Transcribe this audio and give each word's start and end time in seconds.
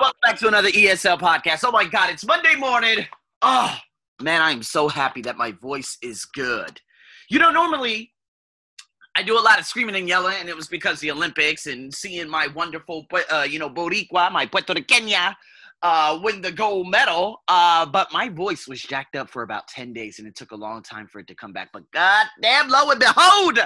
welcome 0.00 0.18
back 0.22 0.38
to 0.38 0.46
another 0.46 0.68
ESL 0.68 1.18
podcast. 1.18 1.64
Oh 1.64 1.70
my 1.70 1.84
God, 1.84 2.10
it's 2.10 2.24
Monday 2.24 2.54
morning. 2.54 3.06
Oh, 3.40 3.74
man, 4.20 4.42
I'm 4.42 4.62
so 4.62 4.88
happy 4.88 5.22
that 5.22 5.38
my 5.38 5.52
voice 5.52 5.96
is 6.02 6.26
good. 6.26 6.78
You 7.30 7.38
know, 7.38 7.50
normally 7.50 8.12
I 9.14 9.22
do 9.22 9.38
a 9.38 9.40
lot 9.40 9.58
of 9.58 9.64
screaming 9.64 9.94
and 9.94 10.06
yelling, 10.06 10.36
and 10.38 10.50
it 10.50 10.56
was 10.56 10.68
because 10.68 11.00
the 11.00 11.10
Olympics 11.10 11.66
and 11.66 11.94
seeing 11.94 12.28
my 12.28 12.46
wonderful, 12.48 13.06
uh, 13.32 13.46
you 13.48 13.58
know, 13.58 13.70
Boricua, 13.70 14.30
my 14.30 14.44
Puerto 14.44 14.74
Riqueña, 14.74 15.34
uh, 15.82 16.18
win 16.22 16.42
the 16.42 16.52
gold 16.52 16.90
medal. 16.90 17.42
Uh, 17.48 17.86
but 17.86 18.12
my 18.12 18.28
voice 18.28 18.68
was 18.68 18.82
jacked 18.82 19.16
up 19.16 19.30
for 19.30 19.44
about 19.44 19.66
10 19.68 19.94
days, 19.94 20.18
and 20.18 20.28
it 20.28 20.34
took 20.34 20.50
a 20.50 20.56
long 20.56 20.82
time 20.82 21.06
for 21.06 21.20
it 21.20 21.26
to 21.28 21.34
come 21.34 21.54
back. 21.54 21.70
But 21.72 21.90
God 21.92 22.26
damn, 22.42 22.68
lo 22.68 22.90
and 22.90 23.00
behold, 23.00 23.60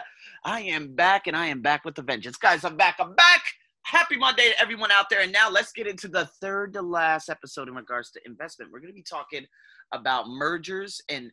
I 0.44 0.60
am 0.60 0.94
back, 0.94 1.26
and 1.26 1.36
I 1.36 1.46
am 1.46 1.60
back 1.60 1.84
with 1.84 1.96
the 1.96 2.02
vengeance. 2.02 2.36
Guys, 2.36 2.62
I'm 2.62 2.76
back. 2.76 2.98
I'm 3.00 3.16
back. 3.16 3.42
Happy 3.84 4.16
Monday 4.16 4.50
to 4.50 4.60
everyone 4.60 4.92
out 4.92 5.06
there. 5.10 5.20
And 5.20 5.32
now 5.32 5.50
let's 5.50 5.72
get 5.72 5.86
into 5.86 6.08
the 6.08 6.26
third 6.40 6.72
to 6.74 6.82
last 6.82 7.28
episode 7.28 7.68
in 7.68 7.74
regards 7.74 8.10
to 8.12 8.20
investment. 8.24 8.70
We're 8.70 8.80
going 8.80 8.92
to 8.92 8.94
be 8.94 9.02
talking 9.02 9.46
about 9.92 10.28
mergers 10.28 11.00
and 11.08 11.32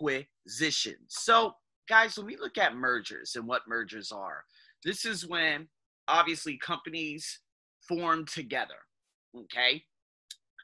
acquisitions. 0.00 1.06
So, 1.08 1.52
guys, 1.88 2.16
when 2.16 2.26
we 2.26 2.36
look 2.36 2.58
at 2.58 2.74
mergers 2.74 3.36
and 3.36 3.46
what 3.46 3.62
mergers 3.68 4.10
are, 4.10 4.44
this 4.84 5.04
is 5.04 5.28
when 5.28 5.68
obviously 6.08 6.58
companies 6.58 7.40
form 7.86 8.24
together. 8.26 8.74
Okay. 9.36 9.84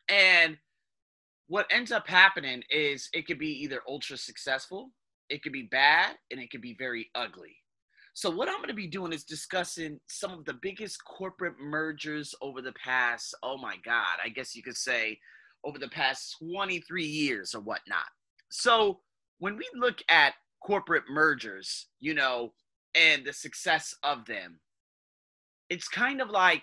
And 0.08 0.56
what 1.46 1.66
ends 1.70 1.92
up 1.92 2.08
happening 2.08 2.62
is 2.70 3.08
it 3.12 3.26
could 3.26 3.38
be 3.38 3.62
either 3.62 3.80
ultra 3.88 4.16
successful, 4.16 4.90
it 5.28 5.42
could 5.42 5.52
be 5.52 5.68
bad, 5.70 6.16
and 6.30 6.40
it 6.40 6.50
could 6.50 6.62
be 6.62 6.74
very 6.78 7.10
ugly. 7.14 7.56
So, 8.16 8.30
what 8.30 8.48
I'm 8.48 8.58
going 8.58 8.68
to 8.68 8.74
be 8.74 8.86
doing 8.86 9.12
is 9.12 9.24
discussing 9.24 9.98
some 10.06 10.30
of 10.30 10.44
the 10.44 10.54
biggest 10.54 11.04
corporate 11.04 11.58
mergers 11.60 12.32
over 12.40 12.62
the 12.62 12.72
past, 12.72 13.34
oh 13.42 13.58
my 13.58 13.74
God, 13.84 14.18
I 14.24 14.28
guess 14.28 14.54
you 14.54 14.62
could 14.62 14.76
say 14.76 15.18
over 15.64 15.80
the 15.80 15.88
past 15.88 16.36
23 16.38 17.04
years 17.04 17.54
or 17.56 17.60
whatnot. 17.60 18.06
So, 18.50 19.00
when 19.40 19.56
we 19.56 19.68
look 19.74 19.98
at 20.08 20.34
corporate 20.64 21.04
mergers, 21.10 21.88
you 21.98 22.14
know, 22.14 22.52
and 22.94 23.24
the 23.24 23.32
success 23.32 23.96
of 24.04 24.26
them, 24.26 24.60
it's 25.68 25.88
kind 25.88 26.20
of 26.20 26.30
like 26.30 26.62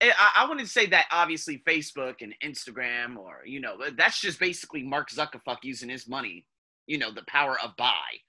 eh, 0.00 0.12
I, 0.16 0.44
I 0.44 0.48
wouldn't 0.48 0.68
say 0.68 0.86
that 0.86 1.06
obviously 1.10 1.60
Facebook 1.66 2.16
and 2.20 2.34
Instagram 2.44 3.16
or 3.16 3.40
you 3.44 3.60
know 3.60 3.78
that's 3.98 4.20
just 4.20 4.38
basically 4.38 4.84
Mark 4.84 5.10
Zuckerfuck 5.10 5.58
using 5.64 5.88
his 5.88 6.08
money, 6.08 6.46
you 6.86 6.98
know, 6.98 7.12
the 7.12 7.24
power 7.26 7.58
of 7.58 7.76
buy, 7.76 8.20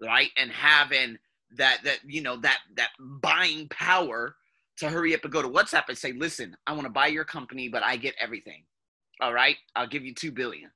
right, 0.00 0.30
and 0.36 0.52
having 0.52 1.18
that 1.56 1.78
that 1.84 1.98
you 2.06 2.22
know 2.22 2.36
that 2.36 2.58
that 2.76 2.90
buying 2.98 3.68
power 3.68 4.36
to 4.78 4.88
hurry 4.88 5.14
up 5.14 5.24
and 5.24 5.32
go 5.32 5.42
to 5.42 5.48
WhatsApp 5.48 5.88
and 5.88 5.98
say, 5.98 6.12
listen, 6.12 6.56
I 6.66 6.72
want 6.72 6.84
to 6.84 6.90
buy 6.90 7.08
your 7.08 7.24
company, 7.24 7.68
but 7.68 7.82
I 7.82 7.96
get 7.96 8.14
everything. 8.20 8.62
All 9.20 9.32
right, 9.32 9.56
I'll 9.74 9.88
give 9.88 10.04
you 10.04 10.14
two 10.14 10.30
billion. 10.30 10.70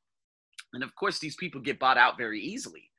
And 0.75 0.83
of 0.83 0.95
course, 0.97 1.19
these 1.19 1.37
people 1.37 1.61
get 1.61 1.79
bought 1.79 1.99
out 1.99 2.19
very 2.19 2.41
easily 2.41 2.91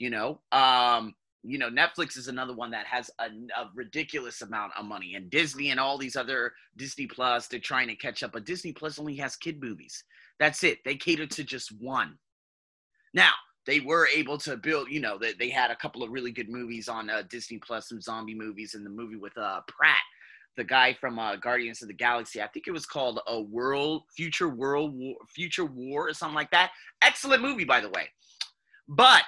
you 0.00 0.10
know? 0.10 0.40
Um 0.50 1.14
you 1.42 1.56
know 1.56 1.70
netflix 1.70 2.18
is 2.18 2.28
another 2.28 2.54
one 2.54 2.70
that 2.70 2.84
has 2.84 3.10
a, 3.18 3.24
a, 3.24 3.70
ridiculous 3.74 4.42
amount 4.42 4.72
of 4.78 4.84
money 4.84 5.14
and 5.14 5.30
disney 5.30 5.70
and 5.70 5.80
all 5.80 5.96
these 5.96 6.14
other 6.14 6.52
disney 6.76 7.06
plus 7.06 7.46
they're 7.46 7.58
trying 7.58 7.88
to 7.88 7.96
catch 7.96 8.22
up 8.22 8.32
but 8.32 8.44
disney 8.44 8.74
plus 8.74 8.98
only 8.98 9.16
has 9.16 9.36
kid 9.36 9.58
movies. 9.58 10.04
That's 10.38 10.62
it. 10.64 10.80
They 10.84 10.96
cater 10.96 11.26
to 11.26 11.42
just 11.42 11.72
one. 11.80 12.18
Now 13.14 13.30
they 13.66 13.80
were 13.80 14.08
able 14.08 14.38
to 14.38 14.56
build 14.56 14.90
you 14.90 15.00
know 15.00 15.18
they, 15.18 15.32
they 15.34 15.50
had 15.50 15.70
a 15.70 15.76
couple 15.76 16.02
of 16.02 16.10
really 16.10 16.32
good 16.32 16.48
movies 16.48 16.88
on 16.88 17.10
uh, 17.10 17.22
disney 17.28 17.58
plus 17.58 17.88
some 17.88 18.00
zombie 18.00 18.34
movies 18.34 18.74
and 18.74 18.84
the 18.84 18.90
movie 18.90 19.16
with 19.16 19.36
uh 19.36 19.60
pratt 19.68 19.98
the 20.56 20.64
guy 20.64 20.92
from 20.92 21.18
uh, 21.18 21.36
Guardians 21.36 21.80
of 21.82 21.88
the 21.88 21.94
Galaxy. 21.94 22.42
I 22.42 22.46
think 22.48 22.66
it 22.66 22.72
was 22.72 22.86
called 22.86 23.20
a 23.26 23.40
World 23.40 24.02
Future 24.14 24.48
World 24.48 24.94
War, 24.94 25.16
Future 25.28 25.64
War 25.64 26.08
or 26.08 26.12
something 26.12 26.34
like 26.34 26.50
that. 26.50 26.72
Excellent 27.02 27.42
movie, 27.42 27.64
by 27.64 27.80
the 27.80 27.88
way. 27.90 28.08
But 28.88 29.22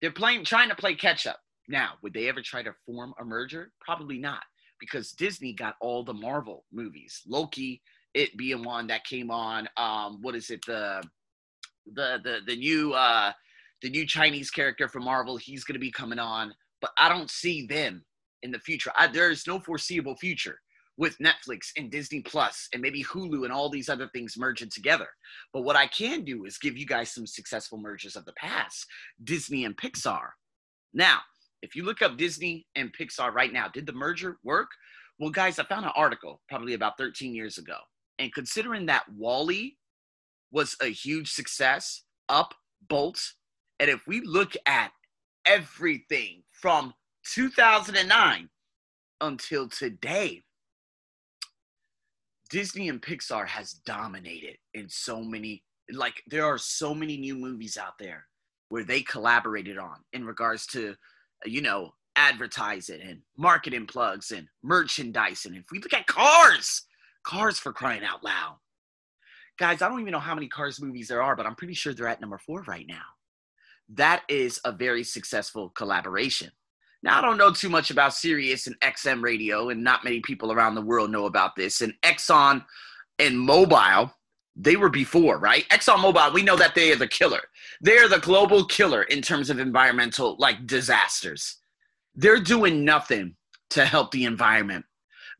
they're 0.00 0.10
playing, 0.10 0.44
trying 0.44 0.68
to 0.68 0.74
play 0.74 0.94
catch 0.94 1.26
up. 1.26 1.38
Now, 1.68 1.92
would 2.02 2.12
they 2.12 2.28
ever 2.28 2.42
try 2.42 2.62
to 2.62 2.74
form 2.84 3.14
a 3.20 3.24
merger? 3.24 3.72
Probably 3.80 4.18
not, 4.18 4.42
because 4.80 5.12
Disney 5.12 5.52
got 5.52 5.76
all 5.80 6.02
the 6.02 6.14
Marvel 6.14 6.64
movies. 6.72 7.22
Loki, 7.26 7.80
it 8.14 8.36
being 8.36 8.64
one 8.64 8.88
that 8.88 9.04
came 9.04 9.30
on. 9.30 9.68
Um, 9.76 10.18
what 10.22 10.34
is 10.34 10.50
it? 10.50 10.64
The 10.66 11.02
the 11.86 12.20
the 12.22 12.40
the 12.46 12.56
new 12.56 12.92
uh 12.92 13.32
the 13.82 13.90
new 13.90 14.06
Chinese 14.06 14.50
character 14.50 14.88
from 14.88 15.04
Marvel. 15.04 15.36
He's 15.36 15.64
going 15.64 15.74
to 15.74 15.80
be 15.80 15.90
coming 15.90 16.18
on, 16.18 16.54
but 16.80 16.90
I 16.98 17.08
don't 17.08 17.30
see 17.30 17.66
them 17.66 18.04
in 18.42 18.52
the 18.52 18.58
future. 18.60 18.92
I, 18.96 19.08
there's 19.08 19.46
no 19.46 19.58
foreseeable 19.58 20.16
future 20.16 20.58
with 20.98 21.18
Netflix 21.18 21.70
and 21.76 21.90
Disney 21.90 22.20
Plus 22.20 22.68
and 22.72 22.82
maybe 22.82 23.02
Hulu 23.02 23.44
and 23.44 23.52
all 23.52 23.68
these 23.68 23.88
other 23.88 24.08
things 24.08 24.36
merging 24.36 24.70
together. 24.70 25.08
But 25.52 25.62
what 25.62 25.76
I 25.76 25.86
can 25.86 26.24
do 26.24 26.44
is 26.44 26.58
give 26.58 26.76
you 26.76 26.86
guys 26.86 27.12
some 27.12 27.26
successful 27.26 27.78
mergers 27.78 28.14
of 28.14 28.24
the 28.24 28.34
past 28.34 28.86
Disney 29.24 29.64
and 29.64 29.76
Pixar. 29.76 30.28
Now, 30.92 31.18
if 31.62 31.74
you 31.74 31.84
look 31.84 32.02
up 32.02 32.16
Disney 32.16 32.66
and 32.76 32.92
Pixar 32.92 33.32
right 33.32 33.52
now, 33.52 33.68
did 33.68 33.86
the 33.86 33.92
merger 33.92 34.36
work? 34.44 34.68
Well, 35.18 35.30
guys, 35.30 35.58
I 35.58 35.64
found 35.64 35.86
an 35.86 35.92
article 35.96 36.40
probably 36.48 36.74
about 36.74 36.98
13 36.98 37.34
years 37.34 37.58
ago. 37.58 37.76
And 38.18 38.32
considering 38.34 38.86
that 38.86 39.04
WALL-E 39.16 39.76
was 40.52 40.76
a 40.80 40.86
huge 40.86 41.32
success, 41.32 42.02
Up, 42.28 42.54
Bolt, 42.88 43.32
and 43.80 43.90
if 43.90 44.06
we 44.06 44.20
look 44.20 44.54
at 44.66 44.92
everything 45.44 46.42
from 46.52 46.94
2009 47.24 48.48
until 49.20 49.68
today, 49.68 50.42
Disney 52.50 52.88
and 52.88 53.00
Pixar 53.00 53.46
has 53.46 53.72
dominated 53.72 54.58
in 54.74 54.88
so 54.88 55.22
many 55.22 55.64
like 55.90 56.22
there 56.28 56.44
are 56.44 56.58
so 56.58 56.94
many 56.94 57.16
new 57.16 57.34
movies 57.34 57.76
out 57.76 57.98
there 57.98 58.26
where 58.68 58.84
they 58.84 59.02
collaborated 59.02 59.78
on 59.78 59.96
in 60.12 60.24
regards 60.24 60.66
to 60.66 60.94
you 61.44 61.60
know 61.60 61.92
advertising 62.16 63.00
and 63.00 63.20
marketing 63.36 63.86
plugs 63.86 64.30
and 64.30 64.46
merchandise 64.62 65.46
and 65.46 65.56
if 65.56 65.64
we 65.72 65.78
look 65.78 65.94
at 65.94 66.06
cars 66.06 66.82
cars 67.24 67.58
for 67.58 67.72
crying 67.72 68.04
out 68.04 68.22
loud 68.22 68.56
guys 69.58 69.82
i 69.82 69.88
don't 69.88 70.00
even 70.00 70.12
know 70.12 70.18
how 70.18 70.34
many 70.34 70.48
cars 70.48 70.80
movies 70.80 71.08
there 71.08 71.22
are 71.22 71.36
but 71.36 71.46
i'm 71.46 71.54
pretty 71.54 71.74
sure 71.74 71.92
they're 71.92 72.08
at 72.08 72.20
number 72.20 72.38
four 72.38 72.62
right 72.62 72.86
now 72.86 73.02
that 73.88 74.22
is 74.28 74.60
a 74.64 74.72
very 74.72 75.04
successful 75.04 75.70
collaboration 75.70 76.50
now, 77.02 77.18
I 77.18 77.22
don't 77.22 77.36
know 77.36 77.52
too 77.52 77.68
much 77.68 77.90
about 77.90 78.14
Sirius 78.14 78.68
and 78.68 78.78
XM 78.80 79.22
radio, 79.22 79.70
and 79.70 79.82
not 79.82 80.04
many 80.04 80.20
people 80.20 80.52
around 80.52 80.76
the 80.76 80.82
world 80.82 81.10
know 81.10 81.26
about 81.26 81.56
this. 81.56 81.80
And 81.80 81.94
Exxon 82.02 82.64
and 83.18 83.36
Mobil, 83.36 84.12
they 84.54 84.76
were 84.76 84.88
before, 84.88 85.38
right? 85.38 85.68
Exxon 85.70 85.96
Mobil, 85.96 86.32
we 86.32 86.42
know 86.42 86.56
that 86.56 86.76
they 86.76 86.92
are 86.92 86.96
the 86.96 87.08
killer. 87.08 87.40
They 87.80 87.98
are 87.98 88.08
the 88.08 88.20
global 88.20 88.64
killer 88.66 89.02
in 89.02 89.20
terms 89.20 89.50
of 89.50 89.58
environmental 89.58 90.36
like 90.38 90.66
disasters. 90.66 91.56
They're 92.14 92.40
doing 92.40 92.84
nothing 92.84 93.34
to 93.70 93.84
help 93.84 94.12
the 94.12 94.24
environment. 94.24 94.84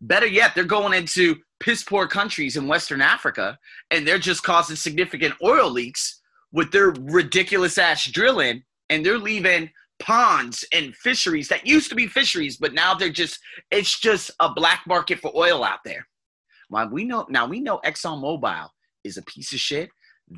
Better 0.01 0.27
yet, 0.27 0.57
they're 0.57 0.65
going 0.65 0.95
into 0.95 1.37
piss 1.63 1.85
poor 1.85 2.09
countries 2.09 2.57
in 2.57 2.67
Western 2.67 3.01
Africa 3.01 3.57
and 3.91 4.07
they're 4.07 4.19
just 4.19 4.43
causing 4.43 4.77
significant 4.77 5.35
oil 5.43 5.71
leaks 5.71 6.21
with 6.53 6.73
their 6.73 6.91
ridiculous 6.91 7.79
ass 7.79 8.05
drilling 8.11 8.63
and 8.91 9.07
they're 9.07 9.19
leaving 9.19 9.71
ponds 10.01 10.65
and 10.73 10.95
fisheries 10.97 11.49
that 11.49 11.67
used 11.67 11.89
to 11.89 11.95
be 11.95 12.09
fisheries, 12.09 12.57
but 12.57 12.75
now 12.75 12.93
they're 12.95 13.09
just 13.09 13.39
it's 13.71 13.99
just 13.99 14.31
a 14.41 14.53
black 14.53 14.83
market 14.87 15.21
for 15.21 15.33
oil 15.37 15.63
out 15.63 15.79
there. 15.85 16.07
Well, 16.69 16.89
we 16.91 17.05
know 17.05 17.27
now 17.31 17.47
we 17.47 17.61
know 17.61 17.81
ExxonMobil 17.85 18.69
is 19.05 19.17
a 19.17 19.23
piece 19.23 19.53
of 19.53 19.61
shit. 19.61 19.89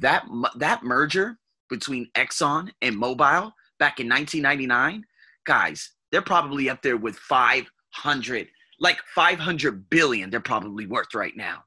That 0.00 0.24
that 0.56 0.82
merger 0.82 1.38
between 1.70 2.10
Exxon 2.14 2.70
and 2.82 2.96
Mobil 2.96 3.50
back 3.78 3.98
in 3.98 4.08
1999, 4.08 5.04
guys, 5.46 5.90
they're 6.12 6.22
probably 6.22 6.68
up 6.68 6.82
there 6.82 6.98
with 6.98 7.16
500 7.16 8.48
like 8.84 8.98
500 9.14 9.88
billion 9.90 10.30
they're 10.30 10.40
probably 10.40 10.86
worth 10.86 11.14
right 11.14 11.36
now. 11.36 11.64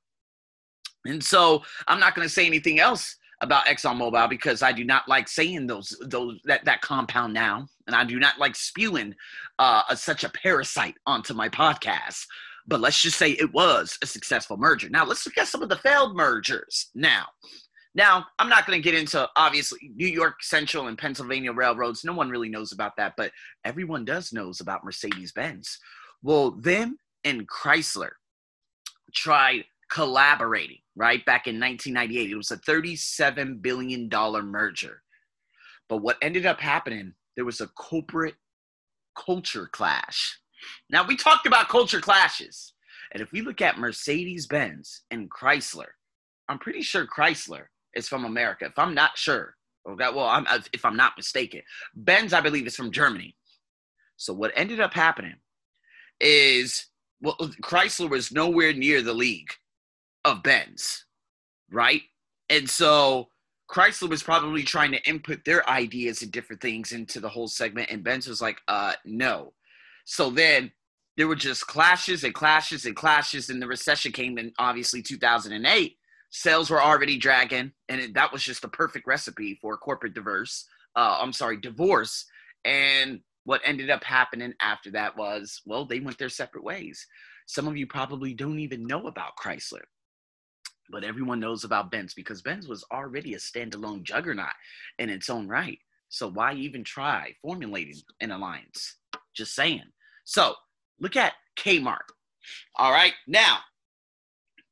And 1.05 1.23
so 1.23 1.63
I'm 1.87 1.99
not 1.99 2.15
going 2.15 2.27
to 2.27 2.33
say 2.33 2.45
anything 2.45 2.79
else 2.79 3.17
about 3.41 3.65
ExxonMobil 3.65 4.29
because 4.29 4.61
I 4.61 4.71
do 4.71 4.83
not 4.83 5.07
like 5.07 5.27
saying 5.27 5.67
those 5.67 5.95
those 6.01 6.39
that 6.45 6.63
that 6.65 6.81
compound 6.81 7.33
now, 7.33 7.67
and 7.87 7.95
I 7.95 8.03
do 8.03 8.19
not 8.19 8.39
like 8.39 8.55
spewing 8.55 9.15
uh, 9.59 9.83
a, 9.89 9.97
such 9.97 10.23
a 10.23 10.29
parasite 10.29 10.95
onto 11.05 11.33
my 11.33 11.49
podcast. 11.49 12.25
But 12.67 12.81
let's 12.81 13.01
just 13.01 13.17
say 13.17 13.31
it 13.31 13.53
was 13.53 13.97
a 14.03 14.05
successful 14.05 14.57
merger. 14.57 14.89
Now 14.89 15.05
let's 15.05 15.25
look 15.25 15.37
at 15.37 15.47
some 15.47 15.63
of 15.63 15.69
the 15.69 15.77
failed 15.77 16.15
mergers. 16.15 16.89
Now, 16.93 17.27
now 17.95 18.25
I'm 18.39 18.49
not 18.49 18.67
going 18.67 18.77
to 18.77 18.83
get 18.83 18.99
into 18.99 19.27
obviously 19.37 19.91
New 19.95 20.07
York 20.07 20.43
Central 20.43 20.87
and 20.87 20.97
Pennsylvania 20.97 21.53
railroads. 21.53 22.03
No 22.03 22.13
one 22.13 22.29
really 22.29 22.49
knows 22.49 22.73
about 22.73 22.97
that, 22.97 23.13
but 23.15 23.31
everyone 23.63 24.03
does 24.03 24.33
knows 24.33 24.59
about 24.59 24.83
Mercedes 24.83 25.31
Benz. 25.31 25.79
Well, 26.23 26.51
them 26.51 26.97
and 27.27 27.47
Chrysler 27.47 28.11
tried 29.13 29.65
collaborating, 29.91 30.77
right? 30.95 31.23
Back 31.25 31.47
in 31.47 31.59
1998. 31.59 32.31
It 32.31 32.35
was 32.35 32.51
a 32.51 32.57
$37 32.57 33.61
billion 33.61 34.09
merger. 34.09 35.01
But 35.89 35.97
what 35.97 36.17
ended 36.21 36.45
up 36.45 36.61
happening, 36.61 37.13
there 37.35 37.45
was 37.45 37.59
a 37.59 37.67
corporate 37.67 38.35
culture 39.17 39.67
clash. 39.71 40.39
Now, 40.89 41.05
we 41.05 41.17
talked 41.17 41.45
about 41.45 41.67
culture 41.67 41.99
clashes. 41.99 42.73
And 43.11 43.21
if 43.21 43.31
we 43.33 43.41
look 43.41 43.61
at 43.61 43.77
Mercedes 43.77 44.47
Benz 44.47 45.03
and 45.11 45.29
Chrysler, 45.29 45.91
I'm 46.47 46.59
pretty 46.59 46.81
sure 46.81 47.05
Chrysler 47.05 47.65
is 47.93 48.07
from 48.07 48.23
America. 48.23 48.65
If 48.65 48.79
I'm 48.79 48.93
not 48.93 49.17
sure, 49.17 49.55
okay, 49.89 50.09
well, 50.13 50.27
I'm, 50.27 50.45
uh, 50.47 50.59
if 50.71 50.85
I'm 50.85 50.95
not 50.97 51.13
mistaken, 51.17 51.61
Benz, 51.93 52.31
I 52.31 52.41
believe, 52.41 52.67
is 52.67 52.75
from 52.75 52.91
Germany. 52.91 53.35
So 54.15 54.33
what 54.33 54.51
ended 54.55 54.79
up 54.79 54.93
happening 54.93 55.35
is, 56.19 56.87
well, 57.21 57.35
Chrysler 57.63 58.09
was 58.09 58.31
nowhere 58.31 58.73
near 58.73 59.01
the 59.01 59.13
league 59.13 59.51
of 60.25 60.43
Benz, 60.43 61.05
right? 61.71 62.01
And 62.49 62.69
so 62.69 63.29
Chrysler 63.69 64.09
was 64.09 64.23
probably 64.23 64.63
trying 64.63 64.91
to 64.91 65.09
input 65.09 65.43
their 65.45 65.67
ideas 65.69 66.21
and 66.21 66.31
different 66.31 66.61
things 66.61 66.91
into 66.91 67.19
the 67.19 67.29
whole 67.29 67.47
segment, 67.47 67.89
and 67.89 68.03
Benz 68.03 68.27
was 68.27 68.41
like, 68.41 68.59
uh, 68.67 68.93
no. 69.05 69.53
So 70.05 70.29
then 70.29 70.71
there 71.17 71.27
were 71.27 71.35
just 71.35 71.67
clashes 71.67 72.23
and 72.23 72.33
clashes 72.33 72.85
and 72.85 72.95
clashes, 72.95 73.49
and 73.49 73.61
the 73.61 73.67
recession 73.67 74.11
came 74.11 74.37
in 74.37 74.53
obviously 74.59 75.01
2008. 75.01 75.97
Sales 76.29 76.69
were 76.69 76.81
already 76.81 77.17
dragging, 77.17 77.71
and 77.89 78.01
it, 78.01 78.13
that 78.13 78.31
was 78.31 78.43
just 78.43 78.61
the 78.61 78.67
perfect 78.67 79.07
recipe 79.07 79.57
for 79.61 79.77
corporate 79.77 80.13
diverse. 80.13 80.65
Uh, 80.95 81.17
I'm 81.21 81.33
sorry, 81.33 81.57
divorce. 81.57 82.25
And 82.63 83.21
what 83.47 83.61
ended 83.63 83.89
up 83.89 84.03
happening 84.03 84.53
after 84.61 84.91
that 84.91 85.15
was, 85.17 85.61
well, 85.65 85.85
they 85.85 86.01
went 86.01 86.17
their 86.17 86.27
separate 86.27 86.65
ways. 86.65 87.07
Some 87.47 87.67
of 87.67 87.77
you 87.77 87.87
probably 87.87 88.33
don't 88.33 88.59
even 88.59 88.85
know 88.85 89.07
about 89.07 89.37
Chrysler 89.41 89.83
but 90.89 91.03
everyone 91.03 91.39
knows 91.39 91.63
about 91.63 91.91
Benz 91.91 92.13
because 92.13 92.41
Benz 92.41 92.67
was 92.67 92.85
already 92.91 93.33
a 93.33 93.37
standalone 93.37 94.03
juggernaut 94.03 94.53
in 94.99 95.09
its 95.09 95.29
own 95.29 95.47
right. 95.47 95.79
So 96.09 96.29
why 96.29 96.53
even 96.53 96.83
try 96.83 97.33
formulating 97.41 97.95
an 98.21 98.31
alliance? 98.31 98.95
Just 99.35 99.55
saying. 99.55 99.83
So 100.23 100.53
look 100.99 101.15
at 101.15 101.33
Kmart. 101.59 101.97
All 102.75 102.91
right. 102.91 103.13
Now, 103.27 103.57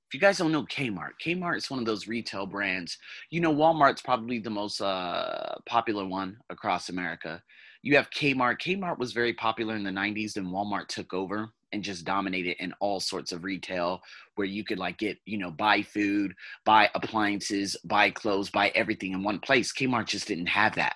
if 0.07 0.13
you 0.13 0.19
guys 0.19 0.38
don't 0.38 0.51
know 0.51 0.63
Kmart, 0.63 1.12
Kmart 1.24 1.57
is 1.57 1.69
one 1.69 1.80
of 1.80 1.86
those 1.86 2.07
retail 2.07 2.45
brands. 2.45 2.98
You 3.31 3.42
know, 3.42 3.54
Walmart's 3.54 4.01
probably 4.01 4.39
the 4.39 4.50
most 4.50 4.80
uh, 4.80 5.56
popular 5.68 6.06
one 6.06 6.38
across 6.50 6.89
America. 6.89 7.42
You 7.85 7.95
have 7.97 8.09
Kmart. 8.09 8.57
Kmart 8.59 8.97
was 8.97 9.13
very 9.13 9.31
popular 9.31 9.75
in 9.75 9.83
the 9.83 9.91
90s, 9.91 10.33
then 10.33 10.47
Walmart 10.47 10.87
took 10.87 11.13
over 11.13 11.51
and 11.71 11.83
just 11.83 12.03
dominated 12.03 12.55
in 12.59 12.73
all 12.79 12.99
sorts 12.99 13.31
of 13.31 13.43
retail 13.43 14.01
where 14.33 14.47
you 14.47 14.63
could 14.63 14.79
like 14.79 14.97
get, 14.97 15.19
you 15.25 15.37
know, 15.37 15.51
buy 15.51 15.83
food, 15.83 16.33
buy 16.65 16.89
appliances, 16.95 17.77
buy 17.85 18.09
clothes, 18.09 18.49
buy 18.49 18.69
everything 18.69 19.11
in 19.11 19.21
one 19.21 19.37
place. 19.37 19.71
Kmart 19.71 20.07
just 20.07 20.27
didn't 20.27 20.47
have 20.47 20.73
that. 20.73 20.95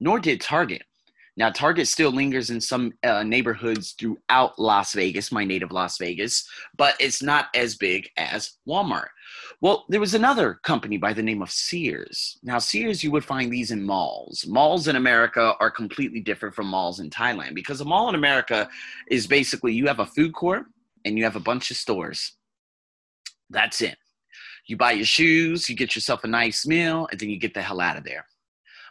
Nor 0.00 0.18
did 0.18 0.40
Target. 0.40 0.82
Now, 1.36 1.50
Target 1.50 1.86
still 1.86 2.10
lingers 2.10 2.50
in 2.50 2.60
some 2.60 2.92
uh, 3.04 3.22
neighborhoods 3.22 3.92
throughout 3.92 4.58
Las 4.58 4.94
Vegas, 4.94 5.30
my 5.30 5.44
native 5.44 5.70
Las 5.70 5.96
Vegas, 5.96 6.44
but 6.76 6.96
it's 6.98 7.22
not 7.22 7.46
as 7.54 7.76
big 7.76 8.08
as 8.16 8.54
Walmart. 8.66 9.08
Well, 9.62 9.86
there 9.88 10.00
was 10.00 10.14
another 10.14 10.54
company 10.64 10.98
by 10.98 11.14
the 11.14 11.22
name 11.22 11.40
of 11.40 11.50
Sears. 11.50 12.38
Now, 12.42 12.58
Sears, 12.58 13.02
you 13.02 13.10
would 13.10 13.24
find 13.24 13.50
these 13.50 13.70
in 13.70 13.82
malls. 13.82 14.44
Malls 14.46 14.86
in 14.86 14.96
America 14.96 15.54
are 15.60 15.70
completely 15.70 16.20
different 16.20 16.54
from 16.54 16.66
malls 16.66 17.00
in 17.00 17.08
Thailand 17.08 17.54
because 17.54 17.80
a 17.80 17.84
mall 17.84 18.10
in 18.10 18.14
America 18.14 18.68
is 19.10 19.26
basically 19.26 19.72
you 19.72 19.86
have 19.86 20.00
a 20.00 20.06
food 20.06 20.34
court 20.34 20.66
and 21.06 21.16
you 21.16 21.24
have 21.24 21.36
a 21.36 21.40
bunch 21.40 21.70
of 21.70 21.78
stores. 21.78 22.32
That's 23.48 23.80
it. 23.80 23.96
You 24.66 24.76
buy 24.76 24.92
your 24.92 25.06
shoes, 25.06 25.70
you 25.70 25.76
get 25.76 25.94
yourself 25.94 26.24
a 26.24 26.28
nice 26.28 26.66
meal, 26.66 27.08
and 27.10 27.18
then 27.18 27.30
you 27.30 27.38
get 27.38 27.54
the 27.54 27.62
hell 27.62 27.80
out 27.80 27.96
of 27.96 28.04
there. 28.04 28.26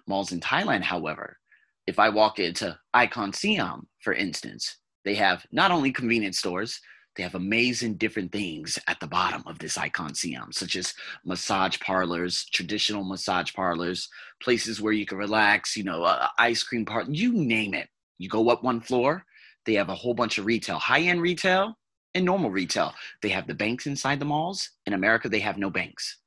Malls 0.07 0.31
in 0.31 0.39
Thailand, 0.39 0.81
however, 0.81 1.37
if 1.85 1.99
I 1.99 2.09
walk 2.09 2.39
into 2.39 2.77
Icon 2.93 3.33
Siam, 3.33 3.87
for 3.99 4.13
instance, 4.13 4.77
they 5.03 5.15
have 5.15 5.45
not 5.51 5.71
only 5.71 5.91
convenience 5.91 6.39
stores, 6.39 6.79
they 7.15 7.23
have 7.23 7.35
amazing 7.35 7.95
different 7.95 8.31
things 8.31 8.77
at 8.87 8.99
the 8.99 9.07
bottom 9.07 9.43
of 9.45 9.57
this 9.59 9.77
Icon 9.77 10.13
Siam, 10.13 10.51
such 10.51 10.75
as 10.75 10.93
massage 11.23 11.79
parlors, 11.79 12.45
traditional 12.51 13.03
massage 13.03 13.53
parlors, 13.53 14.09
places 14.41 14.81
where 14.81 14.93
you 14.93 15.05
can 15.05 15.17
relax, 15.17 15.77
you 15.77 15.83
know, 15.83 16.03
uh, 16.03 16.27
ice 16.37 16.63
cream 16.63 16.85
parlor, 16.85 17.09
you 17.09 17.33
name 17.33 17.73
it. 17.73 17.87
You 18.17 18.29
go 18.29 18.49
up 18.49 18.63
one 18.63 18.81
floor, 18.81 19.23
they 19.65 19.73
have 19.73 19.89
a 19.89 19.95
whole 19.95 20.13
bunch 20.13 20.37
of 20.37 20.45
retail, 20.45 20.77
high 20.77 21.01
end 21.01 21.21
retail 21.21 21.77
and 22.13 22.25
normal 22.25 22.51
retail. 22.51 22.93
They 23.21 23.29
have 23.29 23.47
the 23.47 23.53
banks 23.53 23.87
inside 23.87 24.19
the 24.19 24.25
malls. 24.25 24.69
In 24.85 24.93
America, 24.93 25.29
they 25.29 25.39
have 25.39 25.57
no 25.57 25.69
banks. 25.69 26.19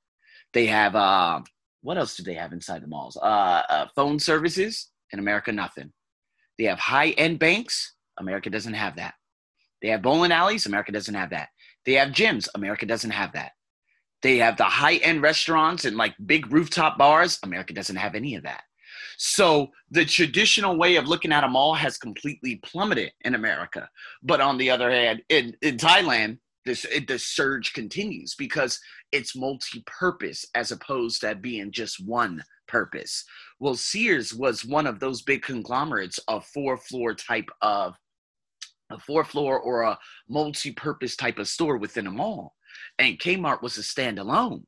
They 0.52 0.66
have, 0.66 0.94
uh, 0.94 1.40
what 1.82 1.98
else 1.98 2.16
do 2.16 2.22
they 2.22 2.34
have 2.34 2.52
inside 2.52 2.82
the 2.82 2.88
malls? 2.88 3.16
Uh, 3.16 3.62
uh, 3.68 3.86
phone 3.94 4.18
services. 4.18 4.90
In 5.12 5.18
America, 5.18 5.50
nothing. 5.52 5.92
They 6.58 6.64
have 6.64 6.78
high 6.78 7.10
end 7.10 7.38
banks. 7.38 7.94
America 8.18 8.50
doesn't 8.50 8.74
have 8.74 8.96
that. 8.96 9.14
They 9.82 9.88
have 9.88 10.02
bowling 10.02 10.32
alleys. 10.32 10.66
America 10.66 10.92
doesn't 10.92 11.14
have 11.14 11.30
that. 11.30 11.48
They 11.86 11.94
have 11.94 12.08
gyms. 12.08 12.48
America 12.54 12.86
doesn't 12.86 13.10
have 13.10 13.32
that. 13.32 13.52
They 14.22 14.38
have 14.38 14.56
the 14.56 14.64
high 14.64 14.96
end 14.96 15.22
restaurants 15.22 15.84
and 15.84 15.96
like 15.96 16.14
big 16.26 16.52
rooftop 16.52 16.98
bars. 16.98 17.38
America 17.42 17.72
doesn't 17.72 17.96
have 17.96 18.14
any 18.14 18.34
of 18.34 18.42
that. 18.42 18.62
So 19.16 19.68
the 19.90 20.04
traditional 20.04 20.76
way 20.76 20.96
of 20.96 21.06
looking 21.06 21.32
at 21.32 21.44
a 21.44 21.48
mall 21.48 21.74
has 21.74 21.98
completely 21.98 22.56
plummeted 22.64 23.12
in 23.22 23.34
America. 23.34 23.88
But 24.22 24.40
on 24.40 24.58
the 24.58 24.70
other 24.70 24.90
hand, 24.90 25.22
in, 25.28 25.56
in 25.62 25.76
Thailand, 25.76 26.38
this 26.64 26.84
it, 26.84 27.06
the 27.08 27.18
surge 27.18 27.72
continues 27.72 28.34
because 28.34 28.78
it's 29.12 29.36
multi-purpose 29.36 30.44
as 30.54 30.70
opposed 30.70 31.22
to 31.22 31.34
being 31.34 31.72
just 31.72 32.04
one 32.04 32.42
purpose. 32.66 33.24
Well, 33.58 33.74
Sears 33.74 34.34
was 34.34 34.64
one 34.64 34.86
of 34.86 35.00
those 35.00 35.22
big 35.22 35.42
conglomerates 35.42 36.18
of 36.28 36.44
four 36.46 36.76
floor 36.76 37.14
type 37.14 37.48
of 37.62 37.94
a 38.90 38.98
four 38.98 39.24
floor 39.24 39.58
or 39.58 39.82
a 39.82 39.98
multi-purpose 40.28 41.16
type 41.16 41.38
of 41.38 41.48
store 41.48 41.76
within 41.76 42.06
a 42.06 42.10
mall. 42.10 42.54
And 42.98 43.18
Kmart 43.18 43.62
was 43.62 43.78
a 43.78 43.82
standalone. 43.82 44.64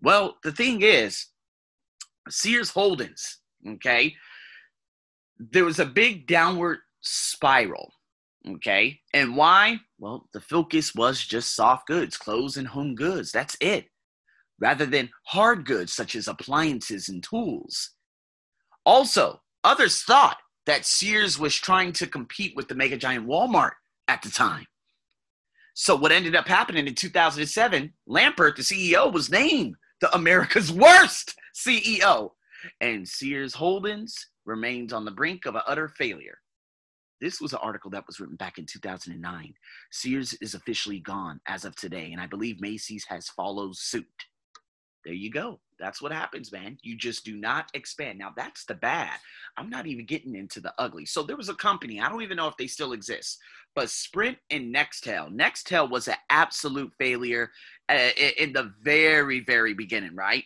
Well, 0.00 0.36
the 0.44 0.52
thing 0.52 0.82
is, 0.82 1.26
Sears 2.28 2.70
Holdings, 2.70 3.38
okay, 3.66 4.14
there 5.38 5.64
was 5.64 5.78
a 5.78 5.86
big 5.86 6.26
downward 6.26 6.78
spiral. 7.00 7.92
Okay. 8.48 9.00
And 9.12 9.36
why? 9.36 9.80
Well, 9.98 10.28
the 10.32 10.40
focus 10.40 10.94
was 10.94 11.24
just 11.24 11.54
soft 11.54 11.86
goods, 11.86 12.16
clothes, 12.16 12.56
and 12.56 12.66
home 12.66 12.94
goods. 12.94 13.32
That's 13.32 13.56
it. 13.60 13.86
Rather 14.60 14.86
than 14.86 15.10
hard 15.24 15.66
goods 15.66 15.92
such 15.92 16.14
as 16.14 16.28
appliances 16.28 17.08
and 17.08 17.22
tools. 17.22 17.90
Also, 18.84 19.40
others 19.64 20.02
thought 20.02 20.38
that 20.68 20.84
Sears 20.84 21.38
was 21.38 21.54
trying 21.54 21.92
to 21.94 22.06
compete 22.06 22.54
with 22.54 22.68
the 22.68 22.74
mega 22.74 22.98
giant 22.98 23.26
Walmart 23.26 23.72
at 24.06 24.20
the 24.20 24.28
time. 24.28 24.66
So 25.72 25.96
what 25.96 26.12
ended 26.12 26.36
up 26.36 26.46
happening 26.46 26.86
in 26.86 26.94
2007, 26.94 27.90
Lampert, 28.06 28.56
the 28.56 28.62
CEO, 28.62 29.10
was 29.10 29.30
named 29.30 29.76
the 30.02 30.14
America's 30.14 30.70
worst 30.72 31.34
CEO. 31.56 32.32
And 32.82 33.08
Sears 33.08 33.54
Holdings 33.54 34.14
remains 34.44 34.92
on 34.92 35.06
the 35.06 35.10
brink 35.10 35.46
of 35.46 35.54
an 35.54 35.62
utter 35.66 35.88
failure. 35.88 36.36
This 37.18 37.40
was 37.40 37.54
an 37.54 37.60
article 37.62 37.90
that 37.92 38.06
was 38.06 38.20
written 38.20 38.36
back 38.36 38.58
in 38.58 38.66
2009. 38.66 39.54
Sears 39.90 40.34
is 40.34 40.52
officially 40.52 41.00
gone 41.00 41.40
as 41.46 41.64
of 41.64 41.76
today, 41.76 42.12
and 42.12 42.20
I 42.20 42.26
believe 42.26 42.60
Macy's 42.60 43.06
has 43.08 43.30
followed 43.30 43.74
suit. 43.74 44.04
There 45.06 45.14
you 45.14 45.30
go. 45.30 45.60
That's 45.78 46.02
what 46.02 46.12
happens, 46.12 46.50
man. 46.50 46.78
You 46.82 46.96
just 46.96 47.24
do 47.24 47.36
not 47.36 47.70
expand. 47.74 48.18
Now, 48.18 48.32
that's 48.36 48.64
the 48.64 48.74
bad. 48.74 49.18
I'm 49.56 49.70
not 49.70 49.86
even 49.86 50.06
getting 50.06 50.34
into 50.34 50.60
the 50.60 50.72
ugly. 50.78 51.06
So, 51.06 51.22
there 51.22 51.36
was 51.36 51.48
a 51.48 51.54
company, 51.54 52.00
I 52.00 52.08
don't 52.08 52.22
even 52.22 52.36
know 52.36 52.48
if 52.48 52.56
they 52.56 52.66
still 52.66 52.92
exist, 52.92 53.38
but 53.74 53.90
Sprint 53.90 54.38
and 54.50 54.74
Nextel. 54.74 55.32
Nextel 55.32 55.88
was 55.88 56.08
an 56.08 56.16
absolute 56.30 56.92
failure 56.98 57.50
uh, 57.88 58.10
in 58.38 58.52
the 58.52 58.72
very, 58.82 59.40
very 59.40 59.74
beginning, 59.74 60.14
right? 60.14 60.44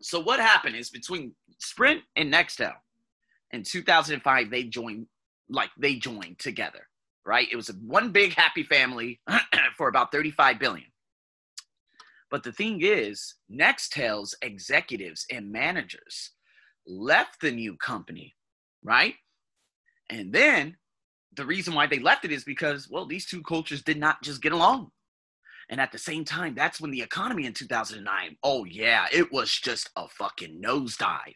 So, 0.00 0.20
what 0.20 0.40
happened 0.40 0.76
is 0.76 0.90
between 0.90 1.34
Sprint 1.58 2.02
and 2.14 2.32
Nextel 2.32 2.74
in 3.50 3.62
2005, 3.62 4.50
they 4.50 4.64
joined, 4.64 5.06
like, 5.48 5.70
they 5.78 5.96
joined 5.96 6.38
together, 6.38 6.88
right? 7.24 7.48
It 7.50 7.56
was 7.56 7.68
one 7.84 8.12
big 8.12 8.34
happy 8.34 8.62
family 8.62 9.20
for 9.76 9.88
about 9.88 10.12
35 10.12 10.58
billion. 10.58 10.86
But 12.30 12.42
the 12.42 12.52
thing 12.52 12.80
is, 12.82 13.34
Nextel's 13.50 14.36
executives 14.42 15.26
and 15.30 15.52
managers 15.52 16.32
left 16.86 17.40
the 17.40 17.52
new 17.52 17.76
company, 17.76 18.34
right? 18.82 19.14
And 20.10 20.32
then 20.32 20.76
the 21.36 21.46
reason 21.46 21.74
why 21.74 21.86
they 21.86 21.98
left 21.98 22.24
it 22.24 22.32
is 22.32 22.44
because, 22.44 22.88
well, 22.90 23.06
these 23.06 23.26
two 23.26 23.42
cultures 23.42 23.82
did 23.82 23.98
not 23.98 24.22
just 24.22 24.42
get 24.42 24.52
along. 24.52 24.90
And 25.68 25.80
at 25.80 25.90
the 25.90 25.98
same 25.98 26.24
time, 26.24 26.54
that's 26.54 26.80
when 26.80 26.90
the 26.90 27.02
economy 27.02 27.46
in 27.46 27.52
2009, 27.52 28.36
oh, 28.42 28.64
yeah, 28.64 29.06
it 29.12 29.32
was 29.32 29.50
just 29.50 29.90
a 29.96 30.08
fucking 30.08 30.62
nosedive. 30.62 31.34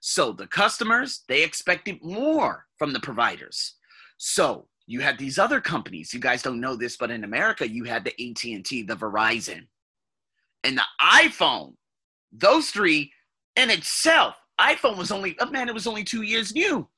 So 0.00 0.32
the 0.32 0.46
customers, 0.46 1.22
they 1.28 1.42
expected 1.42 1.98
more 2.02 2.66
from 2.78 2.92
the 2.92 3.00
providers. 3.00 3.74
So 4.18 4.68
you 4.86 5.00
had 5.00 5.18
these 5.18 5.38
other 5.38 5.60
companies. 5.60 6.12
You 6.12 6.20
guys 6.20 6.42
don't 6.42 6.60
know 6.60 6.76
this, 6.76 6.96
but 6.96 7.10
in 7.10 7.24
America, 7.24 7.68
you 7.68 7.84
had 7.84 8.04
the 8.04 8.12
AT&T, 8.12 8.82
the 8.82 8.96
Verizon, 8.96 9.66
and 10.64 10.78
the 10.78 10.84
iPhone, 11.00 11.74
those 12.32 12.70
three 12.70 13.12
in 13.56 13.70
itself, 13.70 14.34
iPhone 14.60 14.96
was 14.96 15.12
only, 15.12 15.36
oh 15.40 15.50
man, 15.50 15.68
it 15.68 15.74
was 15.74 15.86
only 15.86 16.04
two 16.04 16.22
years 16.22 16.54
new. 16.54 16.88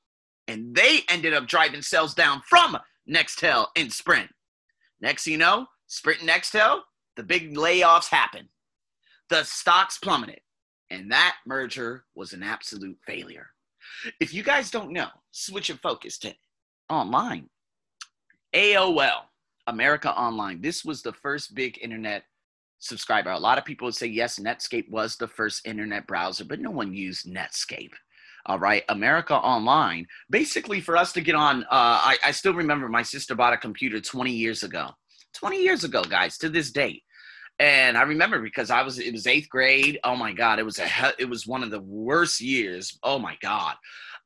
And 0.49 0.75
they 0.75 1.01
ended 1.09 1.35
up 1.35 1.49
driving 1.49 1.83
sales 1.83 2.15
down 2.15 2.41
from 2.49 2.79
Nextel 3.09 3.67
and 3.77 3.93
Sprint. 3.93 4.31
Next 5.01 5.27
you 5.27 5.37
know, 5.37 5.67
Sprint 5.89 6.21
and 6.21 6.31
Nextel, 6.31 6.81
the 7.17 7.23
big 7.23 7.55
layoffs 7.55 8.09
happen. 8.09 8.49
The 9.29 9.43
stocks 9.43 9.99
plummeted. 9.99 10.41
And 10.91 11.11
that 11.11 11.37
merger 11.45 12.05
was 12.15 12.33
an 12.33 12.45
absolute 12.45 12.97
failure. 13.05 13.49
If 14.21 14.33
you 14.33 14.45
guys 14.45 14.71
don't 14.71 14.93
know, 14.93 15.09
switch 15.33 15.69
your 15.69 15.79
focus 15.79 16.19
to 16.19 16.35
online. 16.89 17.49
AOL, 18.55 19.23
America 19.67 20.17
Online. 20.17 20.61
This 20.61 20.85
was 20.85 21.03
the 21.03 21.13
first 21.13 21.55
big 21.55 21.79
internet 21.83 22.23
subscriber. 22.79 23.31
A 23.31 23.39
lot 23.39 23.59
of 23.59 23.65
people 23.65 23.87
would 23.87 23.95
say, 23.95 24.07
yes, 24.07 24.39
Netscape 24.39 24.91
was 24.91 25.17
the 25.17 25.29
first 25.29 25.67
internet 25.67 26.07
browser, 26.07 26.45
but 26.45 26.61
no 26.61 26.71
one 26.71 26.93
used 26.93 27.27
Netscape. 27.27 27.93
All 28.47 28.59
right, 28.59 28.85
America 28.89 29.35
Online. 29.35 30.07
Basically, 30.31 30.81
for 30.81 30.97
us 30.97 31.13
to 31.15 31.21
get 31.21 31.35
on, 31.35 31.65
uh, 31.65 31.67
I, 31.71 32.17
I 32.25 32.31
still 32.31 32.55
remember 32.55 32.89
my 32.89 33.03
sister 33.03 33.35
bought 33.35 33.53
a 33.53 33.59
computer 33.59 34.01
20 34.01 34.31
years 34.31 34.63
ago. 34.63 34.91
20 35.35 35.63
years 35.63 35.85
ago, 35.85 36.03
guys, 36.03 36.39
to 36.39 36.49
this 36.49 36.71
date. 36.71 37.03
And 37.59 37.97
I 37.97 38.03
remember 38.03 38.41
because 38.41 38.71
I 38.71 38.83
was 38.83 38.99
it 38.99 39.13
was 39.13 39.27
eighth 39.27 39.49
grade. 39.49 39.99
Oh 40.05 40.15
my 40.15 40.33
god, 40.33 40.59
it 40.59 40.65
was 40.65 40.79
a 40.79 40.89
it 41.19 41.29
was 41.29 41.47
one 41.47 41.63
of 41.63 41.71
the 41.71 41.81
worst 41.81 42.41
years. 42.41 42.99
Oh 43.03 43.19
my 43.19 43.37
god. 43.41 43.77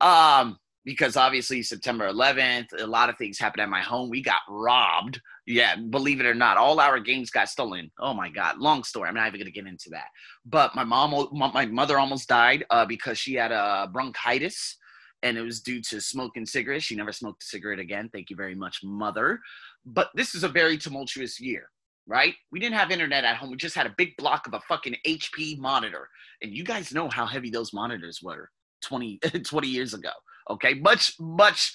Um, 0.00 0.58
because 0.84 1.16
obviously 1.16 1.62
September 1.62 2.08
11th, 2.10 2.68
a 2.80 2.86
lot 2.86 3.10
of 3.10 3.18
things 3.18 3.38
happened 3.38 3.60
at 3.60 3.68
my 3.68 3.80
home. 3.80 4.08
We 4.08 4.22
got 4.22 4.40
robbed. 4.48 5.20
Yeah, 5.46 5.76
believe 5.76 6.20
it 6.20 6.26
or 6.26 6.34
not, 6.34 6.56
all 6.56 6.80
our 6.80 6.98
games 7.00 7.30
got 7.30 7.48
stolen. 7.48 7.90
Oh 7.98 8.14
my 8.14 8.30
God, 8.30 8.58
long 8.58 8.84
story. 8.84 9.08
I'm 9.08 9.14
not 9.14 9.28
even 9.28 9.40
gonna 9.40 9.50
get 9.50 9.66
into 9.66 9.90
that. 9.90 10.06
But 10.46 10.74
my 10.74 10.84
mom, 10.84 11.28
my 11.32 11.66
mother 11.66 11.98
almost 11.98 12.28
died 12.28 12.64
uh, 12.70 12.86
because 12.86 13.18
she 13.18 13.34
had 13.34 13.52
a 13.52 13.88
bronchitis, 13.92 14.76
and 15.22 15.36
it 15.36 15.42
was 15.42 15.60
due 15.60 15.82
to 15.82 16.00
smoking 16.00 16.46
cigarettes. 16.46 16.84
She 16.84 16.96
never 16.96 17.12
smoked 17.12 17.42
a 17.42 17.46
cigarette 17.46 17.78
again. 17.78 18.08
Thank 18.12 18.30
you 18.30 18.36
very 18.36 18.54
much, 18.54 18.80
mother. 18.82 19.40
But 19.84 20.10
this 20.14 20.34
is 20.34 20.44
a 20.44 20.48
very 20.48 20.78
tumultuous 20.78 21.40
year, 21.40 21.68
right? 22.06 22.34
We 22.52 22.60
didn't 22.60 22.76
have 22.76 22.90
internet 22.90 23.24
at 23.24 23.36
home. 23.36 23.50
We 23.50 23.56
just 23.56 23.74
had 23.74 23.86
a 23.86 23.94
big 23.98 24.16
block 24.16 24.46
of 24.46 24.54
a 24.54 24.60
fucking 24.60 24.96
HP 25.06 25.58
monitor, 25.58 26.08
and 26.42 26.56
you 26.56 26.64
guys 26.64 26.94
know 26.94 27.08
how 27.10 27.26
heavy 27.26 27.50
those 27.50 27.74
monitors 27.74 28.20
were 28.22 28.48
20, 28.82 29.18
20 29.44 29.68
years 29.68 29.92
ago 29.92 30.10
Okay, 30.50 30.74
much, 30.74 31.18
much 31.20 31.72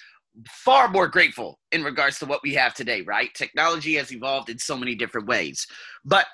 far 0.47 0.89
more 0.89 1.07
grateful 1.07 1.59
in 1.71 1.83
regards 1.83 2.19
to 2.19 2.25
what 2.25 2.41
we 2.43 2.53
have 2.53 2.73
today, 2.73 3.01
right? 3.01 3.33
Technology 3.33 3.95
has 3.95 4.11
evolved 4.11 4.49
in 4.49 4.59
so 4.59 4.77
many 4.77 4.95
different 4.95 5.27
ways. 5.27 5.65
But 6.03 6.25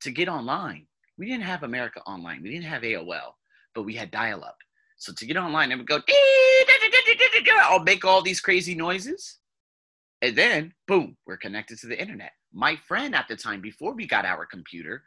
to 0.00 0.10
get 0.10 0.28
online, 0.28 0.86
we 1.18 1.26
didn't 1.26 1.44
have 1.44 1.62
America 1.62 2.00
Online, 2.06 2.42
we 2.42 2.50
didn't 2.50 2.66
have 2.66 2.82
AOL, 2.82 3.32
but 3.74 3.82
we 3.82 3.94
had 3.94 4.10
dial 4.10 4.44
up. 4.44 4.56
So 4.96 5.12
to 5.12 5.26
get 5.26 5.36
online, 5.36 5.72
it 5.72 5.76
would 5.76 5.86
go, 5.86 6.00
I'll 7.62 7.80
make 7.80 8.04
all 8.04 8.22
these 8.22 8.40
crazy 8.40 8.74
noises. 8.74 9.38
And 10.22 10.36
then, 10.36 10.72
boom, 10.86 11.16
we're 11.26 11.36
connected 11.36 11.78
to 11.80 11.86
the 11.86 12.00
internet. 12.00 12.32
My 12.52 12.76
friend 12.76 13.14
at 13.14 13.28
the 13.28 13.36
time, 13.36 13.60
before 13.60 13.92
we 13.92 14.06
got 14.06 14.24
our 14.24 14.46
computer, 14.46 15.02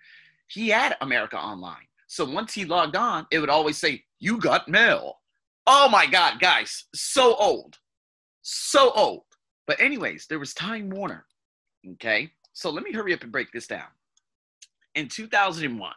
he 0.48 0.70
had 0.70 0.96
America 1.02 1.38
Online. 1.38 1.88
So 2.08 2.26
once 2.26 2.54
he 2.54 2.66
logged 2.66 2.96
on, 2.96 3.26
it 3.32 3.40
would 3.40 3.50
always 3.50 3.78
say, 3.78 4.04
You 4.20 4.38
got 4.38 4.68
mail. 4.68 5.20
Oh 5.70 5.90
my 5.90 6.06
God, 6.06 6.40
guys, 6.40 6.86
so 6.96 7.36
old, 7.36 7.78
so 8.42 8.92
old. 8.92 9.24
But 9.68 9.82
anyways, 9.82 10.26
there 10.28 10.40
was 10.40 10.54
Time 10.54 10.90
Warner. 10.90 11.26
Okay, 11.96 12.32
so 12.54 12.70
let 12.70 12.84
me 12.84 12.94
hurry 12.94 13.14
up 13.14 13.24
and 13.24 13.34
break 13.34 13.52
this 13.52 13.68
down. 13.68 13.88
In 14.96 15.10
2001, 15.10 15.92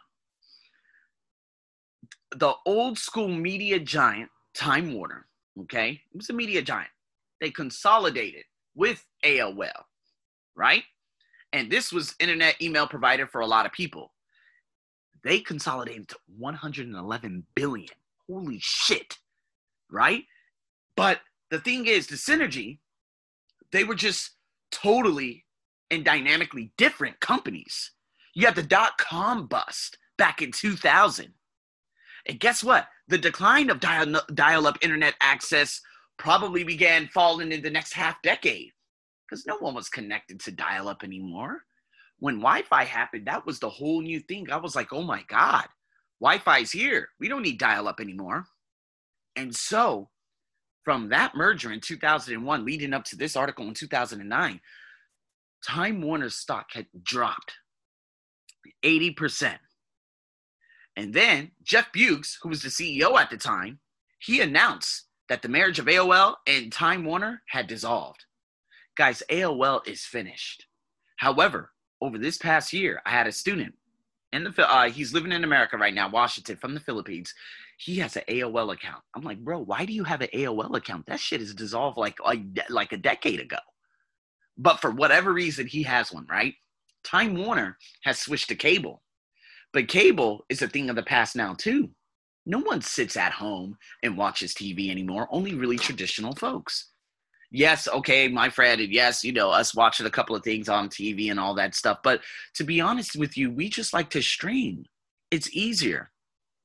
the 2.35 2.53
old 2.65 2.99
school 2.99 3.29
media 3.29 3.79
giant 3.79 4.29
Time 4.53 4.93
Warner, 4.93 5.25
okay, 5.61 5.91
it 5.91 6.17
was 6.17 6.29
a 6.29 6.33
media 6.33 6.61
giant. 6.61 6.91
They 7.39 7.49
consolidated 7.49 8.43
with 8.75 9.05
AOL, 9.23 9.85
right? 10.53 10.83
And 11.53 11.71
this 11.71 11.93
was 11.93 12.13
internet 12.19 12.61
email 12.61 12.87
provider 12.87 13.25
for 13.25 13.39
a 13.39 13.47
lot 13.47 13.65
of 13.65 13.71
people. 13.71 14.11
They 15.23 15.39
consolidated 15.39 16.09
to 16.09 16.17
111 16.37 17.45
billion. 17.55 17.89
Holy 18.27 18.59
shit 18.59 19.17
right? 19.91 20.23
But 20.95 21.21
the 21.49 21.59
thing 21.59 21.85
is, 21.85 22.07
the 22.07 22.15
synergy, 22.15 22.79
they 23.71 23.83
were 23.83 23.95
just 23.95 24.31
totally 24.71 25.45
and 25.89 26.05
dynamically 26.05 26.71
different 26.77 27.19
companies. 27.19 27.91
You 28.33 28.45
had 28.45 28.55
the 28.55 28.63
dot 28.63 28.97
com 28.97 29.47
bust 29.47 29.97
back 30.17 30.41
in 30.41 30.51
2000. 30.51 31.33
And 32.27 32.39
guess 32.39 32.63
what? 32.63 32.87
The 33.07 33.17
decline 33.17 33.69
of 33.69 33.79
dial 33.79 34.67
up 34.67 34.77
internet 34.81 35.15
access 35.21 35.81
probably 36.17 36.63
began 36.63 37.07
falling 37.07 37.51
in 37.51 37.61
the 37.61 37.69
next 37.69 37.93
half 37.93 38.21
decade 38.21 38.69
because 39.27 39.45
no 39.45 39.57
one 39.57 39.73
was 39.73 39.89
connected 39.89 40.39
to 40.41 40.51
dial 40.51 40.87
up 40.87 41.03
anymore. 41.03 41.63
When 42.19 42.35
Wi 42.35 42.61
Fi 42.61 42.83
happened, 42.83 43.25
that 43.25 43.45
was 43.45 43.59
the 43.59 43.69
whole 43.69 44.01
new 44.01 44.19
thing. 44.19 44.51
I 44.51 44.57
was 44.57 44.75
like, 44.75 44.93
oh 44.93 45.01
my 45.01 45.23
God, 45.27 45.65
Wi 46.21 46.37
Fi's 46.39 46.71
here. 46.71 47.09
We 47.19 47.27
don't 47.27 47.41
need 47.41 47.57
dial 47.57 47.87
up 47.87 47.99
anymore. 47.99 48.45
And 49.35 49.55
so, 49.55 50.09
from 50.83 51.09
that 51.09 51.35
merger 51.35 51.71
in 51.71 51.79
2001, 51.79 52.65
leading 52.65 52.93
up 52.93 53.05
to 53.05 53.15
this 53.15 53.35
article 53.35 53.67
in 53.67 53.73
2009, 53.73 54.59
Time 55.65 56.01
Warner 56.01 56.29
stock 56.29 56.67
had 56.73 56.87
dropped 57.03 57.53
80%. 58.83 59.57
And 60.95 61.13
then 61.13 61.51
Jeff 61.63 61.91
Bewkes, 61.93 62.37
who 62.41 62.49
was 62.49 62.61
the 62.61 62.69
CEO 62.69 63.17
at 63.19 63.29
the 63.29 63.37
time, 63.37 63.79
he 64.19 64.41
announced 64.41 65.05
that 65.29 65.41
the 65.41 65.49
marriage 65.49 65.79
of 65.79 65.85
AOL 65.85 66.35
and 66.47 66.71
Time 66.71 67.05
Warner 67.05 67.41
had 67.47 67.67
dissolved. 67.67 68.25
Guys, 68.97 69.23
AOL 69.29 69.87
is 69.87 70.03
finished. 70.03 70.65
However, 71.17 71.71
over 72.01 72.17
this 72.17 72.37
past 72.37 72.73
year, 72.73 73.01
I 73.05 73.11
had 73.11 73.27
a 73.27 73.31
student 73.31 73.75
in 74.33 74.43
the 74.43 74.69
uh, 74.69 74.89
he's 74.89 75.13
living 75.13 75.31
in 75.31 75.43
America 75.43 75.77
right 75.77 75.93
now, 75.93 76.09
Washington, 76.09 76.57
from 76.57 76.73
the 76.73 76.79
Philippines 76.79 77.33
he 77.81 77.95
has 77.95 78.15
an 78.15 78.23
AOL 78.29 78.73
account. 78.73 79.01
I'm 79.15 79.23
like, 79.23 79.39
bro, 79.39 79.59
why 79.59 79.85
do 79.85 79.93
you 79.93 80.03
have 80.03 80.21
an 80.21 80.29
AOL 80.35 80.77
account? 80.77 81.07
That 81.07 81.19
shit 81.19 81.41
is 81.41 81.55
dissolved 81.55 81.97
like 81.97 82.17
like, 82.23 82.41
like 82.69 82.93
a 82.93 82.97
decade 82.97 83.39
ago. 83.39 83.57
But 84.55 84.79
for 84.79 84.91
whatever 84.91 85.33
reason, 85.33 85.65
he 85.65 85.81
has 85.83 86.11
one, 86.11 86.27
right? 86.29 86.53
Time 87.03 87.35
Warner 87.35 87.77
has 88.03 88.19
switched 88.19 88.49
to 88.49 88.55
cable. 88.55 89.01
But 89.73 89.87
cable 89.87 90.45
is 90.49 90.61
a 90.61 90.67
thing 90.67 90.91
of 90.91 90.95
the 90.95 91.01
past 91.01 91.35
now, 91.35 91.55
too. 91.55 91.89
No 92.45 92.59
one 92.59 92.81
sits 92.81 93.17
at 93.17 93.31
home 93.31 93.77
and 94.03 94.15
watches 94.17 94.53
TV 94.53 94.91
anymore, 94.91 95.27
only 95.31 95.55
really 95.55 95.77
traditional 95.77 96.35
folks. 96.35 96.89
Yes, 97.51 97.87
okay, 97.87 98.27
my 98.27 98.49
friend, 98.49 98.79
and 98.79 98.93
yes, 98.93 99.23
you 99.23 99.33
know, 99.33 99.49
us 99.49 99.75
watching 99.75 100.05
a 100.05 100.11
couple 100.11 100.35
of 100.35 100.43
things 100.43 100.69
on 100.69 100.87
TV 100.87 101.31
and 101.31 101.39
all 101.39 101.55
that 101.55 101.73
stuff. 101.73 101.99
But 102.03 102.21
to 102.55 102.63
be 102.63 102.79
honest 102.79 103.15
with 103.15 103.35
you, 103.37 103.49
we 103.49 103.69
just 103.69 103.91
like 103.91 104.11
to 104.11 104.21
stream. 104.21 104.85
It's 105.31 105.53
easier 105.55 106.11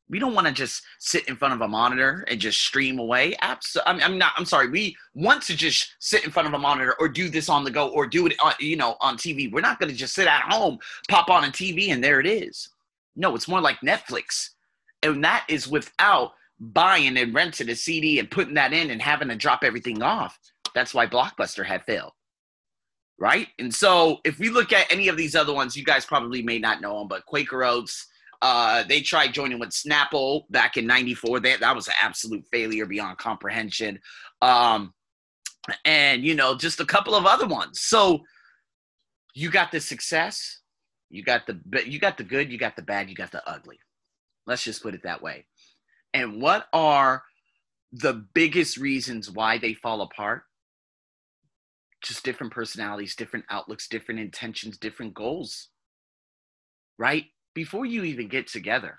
we 0.09 0.19
don't 0.19 0.35
want 0.35 0.47
to 0.47 0.53
just 0.53 0.83
sit 0.99 1.29
in 1.29 1.37
front 1.37 1.55
of 1.55 1.61
a 1.61 1.69
monitor 1.69 2.25
and 2.29 2.41
just 2.41 2.61
stream 2.61 2.99
away. 2.99 3.35
Absolutely. 3.43 4.03
I'm, 4.03 4.19
not. 4.19 4.33
I'm 4.37 4.45
sorry. 4.45 4.69
We 4.69 4.97
want 5.15 5.43
to 5.43 5.57
just 5.57 5.95
sit 5.99 6.25
in 6.25 6.31
front 6.31 6.47
of 6.47 6.55
a 6.55 6.59
monitor 6.59 6.95
or 7.01 7.09
do 7.09 7.29
this 7.29 7.49
on 7.49 7.65
the 7.65 7.71
go 7.71 7.89
or 7.89 8.07
do 8.07 8.27
it, 8.27 8.35
on, 8.43 8.55
you 8.61 8.77
know, 8.77 8.97
on 9.01 9.17
TV. 9.17 9.51
We're 9.51 9.61
not 9.61 9.81
going 9.81 9.91
to 9.91 9.97
just 9.97 10.15
sit 10.15 10.29
at 10.29 10.43
home, 10.43 10.79
pop 11.09 11.29
on 11.29 11.45
a 11.45 11.49
TV, 11.49 11.89
and 11.93 12.03
there 12.03 12.21
it 12.21 12.27
is. 12.27 12.69
No, 13.17 13.35
it's 13.35 13.49
more 13.49 13.61
like 13.61 13.81
Netflix, 13.81 14.51
and 15.03 15.25
that 15.25 15.45
is 15.49 15.67
without 15.67 16.33
buying 16.61 17.17
and 17.17 17.35
renting 17.35 17.69
a 17.71 17.75
CD 17.75 18.19
and 18.19 18.31
putting 18.31 18.55
that 18.55 18.73
in 18.73 18.91
and 18.91 19.03
having 19.03 19.29
to 19.29 19.37
drop 19.37 19.65
everything 19.65 20.03
off. 20.03 20.39
That's 20.75 20.95
why 20.95 21.07
Blockbuster 21.07 21.65
had 21.65 21.85
failed. 21.85 22.13
Right. 23.19 23.49
And 23.59 23.75
so 23.75 24.19
if 24.25 24.39
we 24.39 24.51
look 24.51 24.73
at 24.73 24.93
any 24.93 25.09
of 25.09 25.17
these 25.17 25.35
other 25.35 25.55
ones, 25.55 25.75
you 25.75 25.85
guys 25.85 26.05
probably 26.05 26.43
may 26.43 26.59
not 26.59 26.83
know 26.83 26.99
them, 26.99 27.09
but 27.09 27.25
Quaker 27.25 27.65
Oats, 27.65 28.07
uh, 28.43 28.85
they 28.85 29.01
tried 29.01 29.35
joining 29.35 29.59
with 29.59 29.71
Snapple 29.71 30.43
back 30.51 30.77
in 30.77 30.87
'94. 30.87 31.41
That 31.41 31.61
that 31.61 31.75
was 31.75 31.89
an 31.89 31.95
absolute 32.01 32.45
failure 32.51 32.87
beyond 32.87 33.19
comprehension. 33.19 33.99
Um, 34.43 34.93
and 35.85 36.23
you 36.25 36.35
know, 36.35 36.57
just 36.57 36.81
a 36.81 36.87
couple 36.87 37.15
of 37.15 37.27
other 37.27 37.47
ones. 37.47 37.81
So 37.81 38.21
you 39.35 39.51
got 39.51 39.73
the 39.73 39.81
success, 39.81 40.61
you 41.11 41.23
got 41.23 41.47
the 41.47 41.61
you 41.87 41.99
got 41.99 42.17
the 42.17 42.25
good, 42.25 42.51
you 42.51 42.59
got 42.59 42.77
the 42.77 42.83
bad, 42.83 43.09
you 43.09 43.15
got 43.15 43.33
the 43.33 43.49
ugly. 43.49 43.79
Let's 44.47 44.65
just 44.65 44.83
put 44.83 44.95
it 44.95 45.03
that 45.03 45.23
way. 45.23 45.47
And 46.15 46.41
what 46.41 46.67
are 46.73 47.23
the 47.93 48.27
biggest 48.35 48.77
reasons 48.77 49.31
why 49.31 49.59
they 49.59 49.75
fall 49.75 50.03
apart? 50.03 50.43
Just 52.03 52.25
different 52.25 52.53
personalities, 52.53 53.17
different 53.17 53.45
outlooks, 53.51 53.89
different 53.89 54.21
intentions, 54.21 54.79
different 54.79 55.15
goals. 55.15 55.69
Right? 56.99 57.27
Before 57.57 57.87
you 57.87 58.05
even 58.05 58.29
get 58.29 58.47
together, 58.49 58.99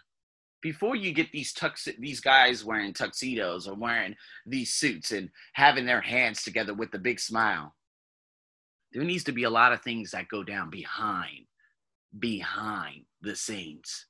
before 0.64 0.98
you 0.98 1.14
get 1.14 1.32
these 1.32 1.54
tux 1.54 1.88
these 2.00 2.22
guys 2.22 2.66
wearing 2.66 2.94
tuxedos 2.94 3.68
or 3.68 3.76
wearing 3.76 4.16
these 4.48 4.74
suits 4.74 5.12
and 5.14 5.30
having 5.54 5.86
their 5.86 6.02
hands 6.02 6.44
together 6.44 6.74
with 6.74 6.94
a 6.96 7.00
big 7.00 7.22
smile, 7.22 7.76
there 8.94 9.06
needs 9.06 9.24
to 9.26 9.34
be 9.34 9.46
a 9.46 9.52
lot 9.52 9.74
of 9.74 9.82
things 9.84 10.12
that 10.12 10.30
go 10.30 10.44
down 10.44 10.72
behind 10.72 11.46
behind 12.20 13.06
the 13.22 13.36
scenes 13.36 14.08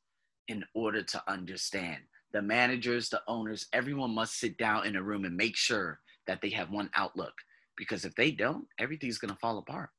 in 0.48 0.66
order 0.76 1.04
to 1.04 1.22
understand 1.30 2.00
the 2.34 2.42
managers, 2.42 3.10
the 3.10 3.22
owners, 3.28 3.68
everyone 3.74 4.16
must 4.16 4.40
sit 4.40 4.58
down 4.58 4.86
in 4.88 4.96
a 4.98 5.04
room 5.04 5.26
and 5.26 5.38
make 5.38 5.58
sure 5.58 6.00
that 6.28 6.42
they 6.42 6.50
have 6.52 6.72
one 6.72 6.90
outlook. 6.96 7.34
Because 7.78 8.06
if 8.06 8.16
they 8.16 8.32
don't, 8.32 8.68
everything's 8.80 9.20
going 9.20 9.34
to 9.34 9.40
fall 9.40 9.60
apart. 9.60 9.90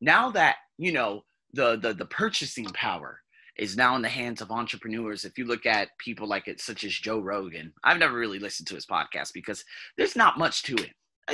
now 0.00 0.30
that 0.32 0.56
you 0.78 0.92
know 0.92 1.24
the 1.54 1.76
the 1.78 1.94
the 1.94 2.06
purchasing 2.06 2.66
power 2.66 3.20
is 3.56 3.76
now 3.76 3.94
in 3.96 4.02
the 4.02 4.08
hands 4.08 4.40
of 4.40 4.50
entrepreneurs. 4.50 5.24
If 5.24 5.38
you 5.38 5.44
look 5.44 5.66
at 5.66 5.96
people 5.98 6.26
like 6.26 6.48
it, 6.48 6.60
such 6.60 6.84
as 6.84 6.92
Joe 6.92 7.20
Rogan, 7.20 7.72
I've 7.84 7.98
never 7.98 8.16
really 8.16 8.38
listened 8.38 8.66
to 8.68 8.74
his 8.74 8.86
podcast 8.86 9.32
because 9.32 9.64
there's 9.96 10.16
not 10.16 10.38
much 10.38 10.62
to 10.64 10.74
it. 10.74 10.90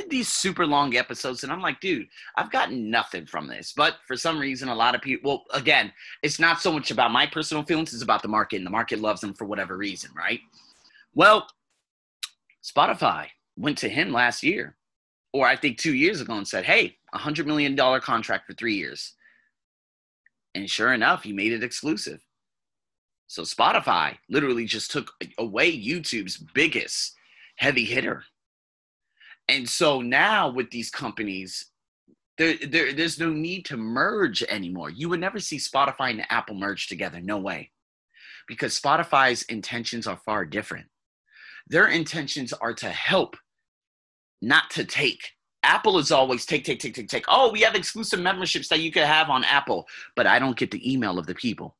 These 0.08 0.28
super 0.28 0.66
long 0.66 0.94
episodes, 0.94 1.42
and 1.42 1.52
I'm 1.52 1.62
like, 1.62 1.80
dude, 1.80 2.06
I've 2.36 2.52
gotten 2.52 2.90
nothing 2.90 3.26
from 3.26 3.48
this. 3.48 3.72
But 3.76 3.96
for 4.06 4.16
some 4.16 4.38
reason, 4.38 4.68
a 4.68 4.74
lot 4.74 4.94
of 4.94 5.00
people, 5.00 5.30
well, 5.52 5.58
again, 5.58 5.92
it's 6.22 6.38
not 6.38 6.60
so 6.60 6.72
much 6.72 6.92
about 6.92 7.10
my 7.10 7.26
personal 7.26 7.64
feelings, 7.64 7.92
it's 7.92 8.02
about 8.02 8.22
the 8.22 8.28
market, 8.28 8.56
and 8.56 8.66
the 8.66 8.70
market 8.70 9.00
loves 9.00 9.20
them 9.20 9.34
for 9.34 9.46
whatever 9.46 9.76
reason, 9.76 10.10
right? 10.16 10.40
Well, 11.14 11.48
Spotify 12.62 13.26
went 13.56 13.78
to 13.78 13.88
him 13.88 14.12
last 14.12 14.44
year, 14.44 14.76
or 15.32 15.46
I 15.46 15.56
think 15.56 15.78
two 15.78 15.94
years 15.94 16.20
ago, 16.20 16.34
and 16.34 16.46
said, 16.46 16.64
hey, 16.64 16.96
a 17.12 17.18
$100 17.18 17.46
million 17.46 17.76
contract 18.00 18.46
for 18.46 18.52
three 18.52 18.74
years. 18.74 19.14
And 20.54 20.68
sure 20.68 20.92
enough, 20.92 21.22
he 21.22 21.32
made 21.32 21.52
it 21.52 21.62
exclusive. 21.62 22.20
So 23.26 23.42
Spotify 23.42 24.16
literally 24.28 24.64
just 24.64 24.90
took 24.90 25.12
away 25.38 25.70
YouTube's 25.70 26.36
biggest 26.36 27.14
heavy 27.56 27.84
hitter. 27.84 28.24
And 29.48 29.68
so 29.68 30.00
now 30.00 30.50
with 30.50 30.70
these 30.70 30.90
companies, 30.90 31.66
there, 32.38 32.54
there, 32.66 32.92
there's 32.92 33.20
no 33.20 33.30
need 33.30 33.66
to 33.66 33.76
merge 33.76 34.42
anymore. 34.44 34.90
You 34.90 35.08
would 35.10 35.20
never 35.20 35.38
see 35.38 35.58
Spotify 35.58 36.10
and 36.10 36.24
Apple 36.30 36.54
merge 36.54 36.88
together. 36.88 37.20
No 37.20 37.38
way. 37.38 37.70
Because 38.48 38.80
Spotify's 38.80 39.42
intentions 39.42 40.06
are 40.06 40.20
far 40.24 40.44
different. 40.44 40.86
Their 41.68 41.86
intentions 41.86 42.52
are 42.52 42.74
to 42.74 42.88
help, 42.88 43.36
not 44.40 44.70
to 44.70 44.84
take. 44.84 45.32
Apple 45.62 45.98
is 45.98 46.10
always 46.10 46.46
take, 46.46 46.64
take, 46.64 46.80
take, 46.80 46.94
take, 46.94 47.08
take. 47.08 47.24
Oh, 47.28 47.50
we 47.50 47.60
have 47.60 47.74
exclusive 47.74 48.20
memberships 48.20 48.68
that 48.68 48.80
you 48.80 48.90
could 48.90 49.04
have 49.04 49.28
on 49.28 49.44
Apple, 49.44 49.86
but 50.16 50.26
I 50.26 50.38
don't 50.38 50.56
get 50.56 50.70
the 50.70 50.90
email 50.92 51.18
of 51.18 51.26
the 51.26 51.34
people. 51.34 51.76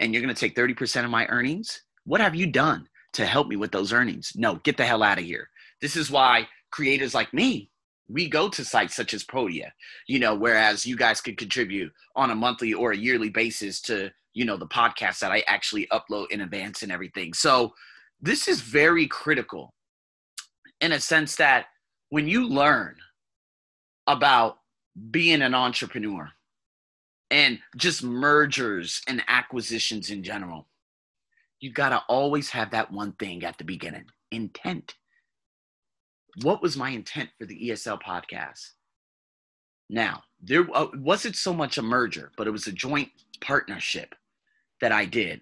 And 0.00 0.12
you're 0.12 0.22
going 0.22 0.34
to 0.34 0.40
take 0.40 0.56
30% 0.56 1.04
of 1.04 1.10
my 1.10 1.26
earnings? 1.26 1.82
What 2.04 2.20
have 2.20 2.34
you 2.34 2.46
done 2.46 2.88
to 3.14 3.24
help 3.24 3.48
me 3.48 3.56
with 3.56 3.70
those 3.70 3.92
earnings? 3.92 4.32
No, 4.34 4.56
get 4.56 4.76
the 4.76 4.84
hell 4.84 5.02
out 5.02 5.18
of 5.18 5.24
here. 5.24 5.48
This 5.80 5.96
is 5.96 6.10
why 6.10 6.48
creators 6.70 7.14
like 7.14 7.32
me, 7.32 7.70
we 8.08 8.28
go 8.28 8.48
to 8.48 8.64
sites 8.64 8.96
such 8.96 9.14
as 9.14 9.24
Podia, 9.24 9.70
you 10.06 10.18
know, 10.18 10.34
whereas 10.34 10.84
you 10.84 10.96
guys 10.96 11.20
could 11.20 11.38
contribute 11.38 11.92
on 12.16 12.30
a 12.30 12.34
monthly 12.34 12.74
or 12.74 12.92
a 12.92 12.96
yearly 12.96 13.30
basis 13.30 13.80
to, 13.82 14.10
you 14.34 14.44
know, 14.44 14.56
the 14.56 14.66
podcast 14.66 15.20
that 15.20 15.32
I 15.32 15.44
actually 15.46 15.86
upload 15.92 16.30
in 16.30 16.42
advance 16.42 16.82
and 16.82 16.92
everything. 16.92 17.32
So 17.32 17.72
this 18.20 18.48
is 18.48 18.60
very 18.60 19.06
critical 19.06 19.72
in 20.80 20.92
a 20.92 21.00
sense 21.00 21.36
that 21.36 21.66
when 22.14 22.28
you 22.28 22.48
learn 22.48 22.94
about 24.06 24.58
being 25.10 25.42
an 25.42 25.52
entrepreneur 25.52 26.30
and 27.32 27.58
just 27.76 28.04
mergers 28.04 29.02
and 29.08 29.20
acquisitions 29.26 30.10
in 30.10 30.22
general, 30.22 30.68
you 31.58 31.72
got 31.72 31.88
to 31.88 32.00
always 32.08 32.50
have 32.50 32.70
that 32.70 32.92
one 32.92 33.10
thing 33.14 33.42
at 33.42 33.58
the 33.58 33.64
beginning 33.64 34.04
intent. 34.30 34.94
What 36.42 36.62
was 36.62 36.76
my 36.76 36.90
intent 36.90 37.30
for 37.36 37.46
the 37.46 37.68
ESL 37.68 38.00
podcast? 38.00 38.64
Now, 39.90 40.22
there 40.40 40.68
uh, 40.72 40.86
wasn't 40.94 41.34
so 41.34 41.52
much 41.52 41.78
a 41.78 41.82
merger, 41.82 42.30
but 42.36 42.46
it 42.46 42.52
was 42.52 42.68
a 42.68 42.72
joint 42.72 43.10
partnership 43.40 44.14
that 44.80 44.92
I 44.92 45.04
did 45.04 45.40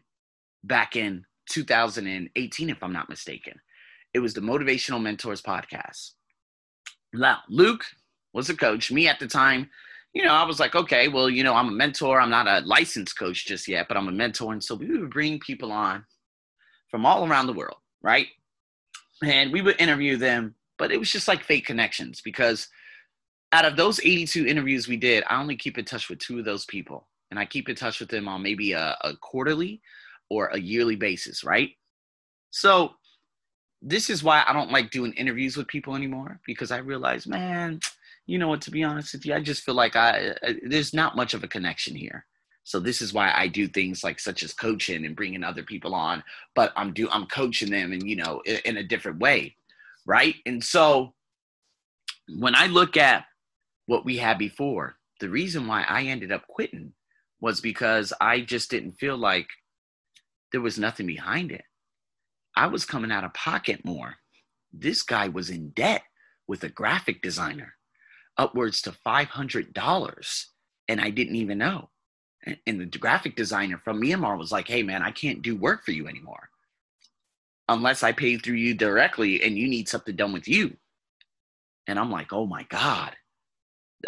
back 0.64 0.96
in 0.96 1.26
2018, 1.50 2.70
if 2.70 2.82
I'm 2.82 2.94
not 2.94 3.10
mistaken. 3.10 3.60
It 4.14 4.20
was 4.20 4.32
the 4.32 4.40
Motivational 4.40 5.02
Mentors 5.02 5.42
podcast. 5.42 6.12
Now, 7.12 7.40
Luke 7.49 7.85
was 8.33 8.49
a 8.49 8.57
coach. 8.57 8.90
Me 8.90 9.09
at 9.09 9.21
the 9.21 9.26
time, 9.26 9.69
you 10.14 10.25
know, 10.25 10.33
I 10.33 10.45
was 10.45 10.61
like, 10.61 10.75
okay, 10.75 11.09
well, 11.09 11.28
you 11.28 11.42
know, 11.42 11.54
I'm 11.54 11.69
a 11.69 11.73
mentor. 11.73 12.21
I'm 12.21 12.31
not 12.31 12.47
a 12.47 12.61
licensed 12.66 13.19
coach 13.19 13.47
just 13.47 13.69
yet, 13.69 13.88
but 13.88 13.97
I'm 13.97 14.09
a 14.09 14.12
mentor. 14.12 14.52
And 14.52 14.62
so 14.62 14.75
we 14.75 14.87
would 14.87 15.11
bring 15.11 15.38
people 15.40 15.73
on 15.73 16.05
from 16.90 17.07
all 17.07 17.27
around 17.27 17.46
the 17.46 17.55
world, 17.55 17.79
right? 18.03 18.27
And 19.25 19.53
we 19.53 19.62
would 19.62 19.81
interview 19.81 20.16
them, 20.16 20.55
but 20.79 20.92
it 20.92 20.98
was 20.98 21.11
just 21.11 21.29
like 21.29 21.44
fake 21.44 21.64
connections 21.64 22.20
because 22.20 22.68
out 23.53 23.64
of 23.64 23.77
those 23.77 24.01
82 24.01 24.46
interviews 24.46 24.88
we 24.88 24.96
did, 24.96 25.25
I 25.29 25.40
only 25.40 25.57
keep 25.57 25.79
in 25.79 25.85
touch 25.85 26.09
with 26.09 26.18
two 26.18 26.38
of 26.38 26.44
those 26.44 26.64
people. 26.66 27.09
And 27.31 27.38
I 27.38 27.46
keep 27.46 27.70
in 27.70 27.77
touch 27.77 28.01
with 28.01 28.11
them 28.11 28.29
on 28.29 28.42
maybe 28.42 28.72
a, 28.72 28.96
a 29.03 29.16
quarterly 29.16 29.81
or 30.29 30.48
a 30.48 30.61
yearly 30.61 30.96
basis, 30.96 31.44
right? 31.44 31.70
So 32.51 32.92
this 33.83 34.09
is 34.09 34.23
why 34.23 34.45
I 34.47 34.53
don't 34.53 34.71
like 34.71 34.90
doing 34.90 35.12
interviews 35.14 35.57
with 35.57 35.66
people 35.66 35.97
anymore 35.97 36.40
because 36.47 36.71
I 36.71 36.79
realize, 36.79 37.27
man, 37.27 37.81
you 38.27 38.38
know 38.38 38.49
what? 38.49 38.61
To 38.62 38.71
be 38.71 38.85
honest 38.85 39.12
with 39.12 39.27
you, 39.27 39.35
I 39.35 39.40
just 39.40 39.64
feel 39.64 39.75
like 39.75 39.97
I, 39.97 40.35
I 40.42 40.57
there's 40.64 40.95
not 40.95 41.16
much 41.16 41.35
of 41.35 41.42
a 41.42 41.49
connection 41.49 41.95
here. 41.97 42.25
So 42.64 42.79
this 42.79 43.03
is 43.03 43.12
why 43.12 43.33
I 43.35 43.49
do 43.49 43.66
things 43.66 44.05
like 44.05 44.21
such 44.21 44.45
as 44.45 44.53
coaching 44.55 45.05
and 45.05 45.16
bringing 45.16 45.42
other 45.42 45.64
people 45.64 45.95
on, 45.95 46.23
but 46.55 46.73
I'm 46.77 46.92
do 46.92 47.09
I'm 47.11 47.27
coaching 47.27 47.71
them 47.71 47.92
and 47.92 48.09
you 48.09 48.16
know 48.16 48.40
in, 48.47 48.59
in 48.64 48.77
a 48.77 48.85
different 48.85 49.18
way, 49.18 49.57
right? 50.07 50.37
And 50.47 50.62
so 50.62 51.14
when 52.29 52.55
I 52.55 52.68
look 52.68 52.97
at 52.97 53.25
what 53.87 54.05
we 54.05 54.16
had 54.16 54.38
before, 54.38 54.97
the 55.18 55.29
reason 55.29 55.66
why 55.66 55.85
I 55.88 56.05
ended 56.05 56.31
up 56.31 56.47
quitting 56.47 56.92
was 57.40 57.61
because 57.61 58.12
I 58.21 58.40
just 58.40 58.71
didn't 58.71 58.92
feel 58.92 59.16
like 59.16 59.49
there 60.53 60.61
was 60.61 60.79
nothing 60.79 61.07
behind 61.07 61.51
it. 61.51 61.64
I 62.56 62.66
was 62.66 62.84
coming 62.84 63.12
out 63.12 63.24
of 63.24 63.34
pocket 63.34 63.84
more. 63.84 64.16
This 64.72 65.02
guy 65.02 65.28
was 65.28 65.50
in 65.50 65.70
debt 65.70 66.02
with 66.46 66.64
a 66.64 66.68
graphic 66.68 67.22
designer, 67.22 67.74
upwards 68.36 68.82
to 68.82 68.92
$500. 69.06 70.44
And 70.88 71.00
I 71.00 71.10
didn't 71.10 71.36
even 71.36 71.58
know. 71.58 71.90
And 72.66 72.80
the 72.80 72.86
graphic 72.86 73.36
designer 73.36 73.78
from 73.78 74.00
Myanmar 74.00 74.36
was 74.36 74.50
like, 74.50 74.66
hey, 74.66 74.82
man, 74.82 75.02
I 75.02 75.12
can't 75.12 75.42
do 75.42 75.56
work 75.56 75.84
for 75.84 75.92
you 75.92 76.08
anymore 76.08 76.50
unless 77.68 78.02
I 78.02 78.12
pay 78.12 78.36
through 78.36 78.56
you 78.56 78.74
directly 78.74 79.42
and 79.42 79.56
you 79.56 79.68
need 79.68 79.88
something 79.88 80.16
done 80.16 80.32
with 80.32 80.48
you. 80.48 80.76
And 81.86 81.98
I'm 81.98 82.10
like, 82.10 82.32
oh 82.32 82.46
my 82.46 82.64
God. 82.64 83.12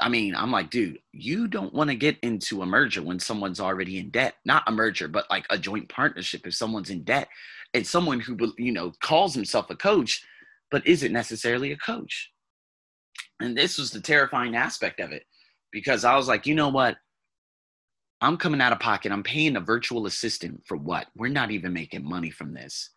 I 0.01 0.09
mean, 0.09 0.35
I'm 0.35 0.51
like, 0.51 0.71
dude, 0.71 0.99
you 1.13 1.47
don't 1.47 1.73
want 1.73 1.91
to 1.91 1.97
get 1.97 2.19
into 2.23 2.63
a 2.63 2.67
merger 2.67 3.01
when 3.03 3.21
someone's 3.21 3.61
already 3.61 3.99
in 3.99 4.11
debt. 4.11 4.35
Not 4.45 4.65
a 4.67 4.73
merger, 4.73 5.07
but 5.07 5.31
like 5.31 5.47
a 5.51 5.59
joint 5.59 5.89
partnership 5.89 6.47
if 6.47 6.55
someone's 6.55 6.91
in 6.91 7.05
debt 7.05 7.29
and 7.75 7.87
someone 7.87 8.21
who, 8.21 8.37
you 8.57 8.73
know, 8.73 8.93
calls 9.03 9.35
himself 9.35 9.69
a 9.69 9.77
coach, 9.77 10.25
but 10.71 10.87
isn't 10.87 11.13
necessarily 11.13 11.73
a 11.73 11.77
coach. 11.77 12.31
And 13.41 13.57
this 13.57 13.77
was 13.77 13.91
the 13.91 14.01
terrifying 14.01 14.57
aspect 14.57 15.01
of 15.01 15.13
it 15.13 15.25
because 15.73 16.05
I 16.05 16.17
was 16.17 16.29
like, 16.29 16.47
you 16.47 16.55
know 16.55 16.69
what? 16.69 16.97
I'm 18.21 18.37
coming 18.37 18.61
out 18.61 18.73
of 18.73 18.81
pocket. 18.81 19.13
I'm 19.13 19.25
paying 19.25 19.57
a 19.57 19.61
virtual 19.61 20.07
assistant 20.07 20.63
for 20.67 20.77
what? 20.77 21.09
We're 21.17 21.29
not 21.29 21.51
even 21.51 21.73
making 21.73 22.09
money 22.09 22.31
from 22.31 22.55
this 22.55 22.91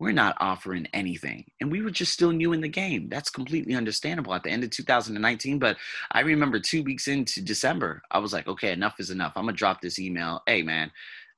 we're 0.00 0.12
not 0.12 0.34
offering 0.40 0.88
anything. 0.94 1.44
And 1.60 1.70
we 1.70 1.82
were 1.82 1.90
just 1.90 2.14
still 2.14 2.32
new 2.32 2.54
in 2.54 2.62
the 2.62 2.68
game. 2.68 3.08
That's 3.10 3.28
completely 3.28 3.74
understandable 3.74 4.32
at 4.34 4.42
the 4.42 4.50
end 4.50 4.64
of 4.64 4.70
2019. 4.70 5.58
But 5.58 5.76
I 6.10 6.20
remember 6.20 6.58
two 6.58 6.82
weeks 6.82 7.06
into 7.06 7.42
December, 7.42 8.00
I 8.10 8.18
was 8.18 8.32
like, 8.32 8.48
okay, 8.48 8.72
enough 8.72 8.94
is 8.98 9.10
enough. 9.10 9.34
I'm 9.36 9.46
to 9.46 9.52
drop 9.52 9.82
this 9.82 9.98
email. 9.98 10.42
Hey, 10.46 10.62
man, 10.62 10.90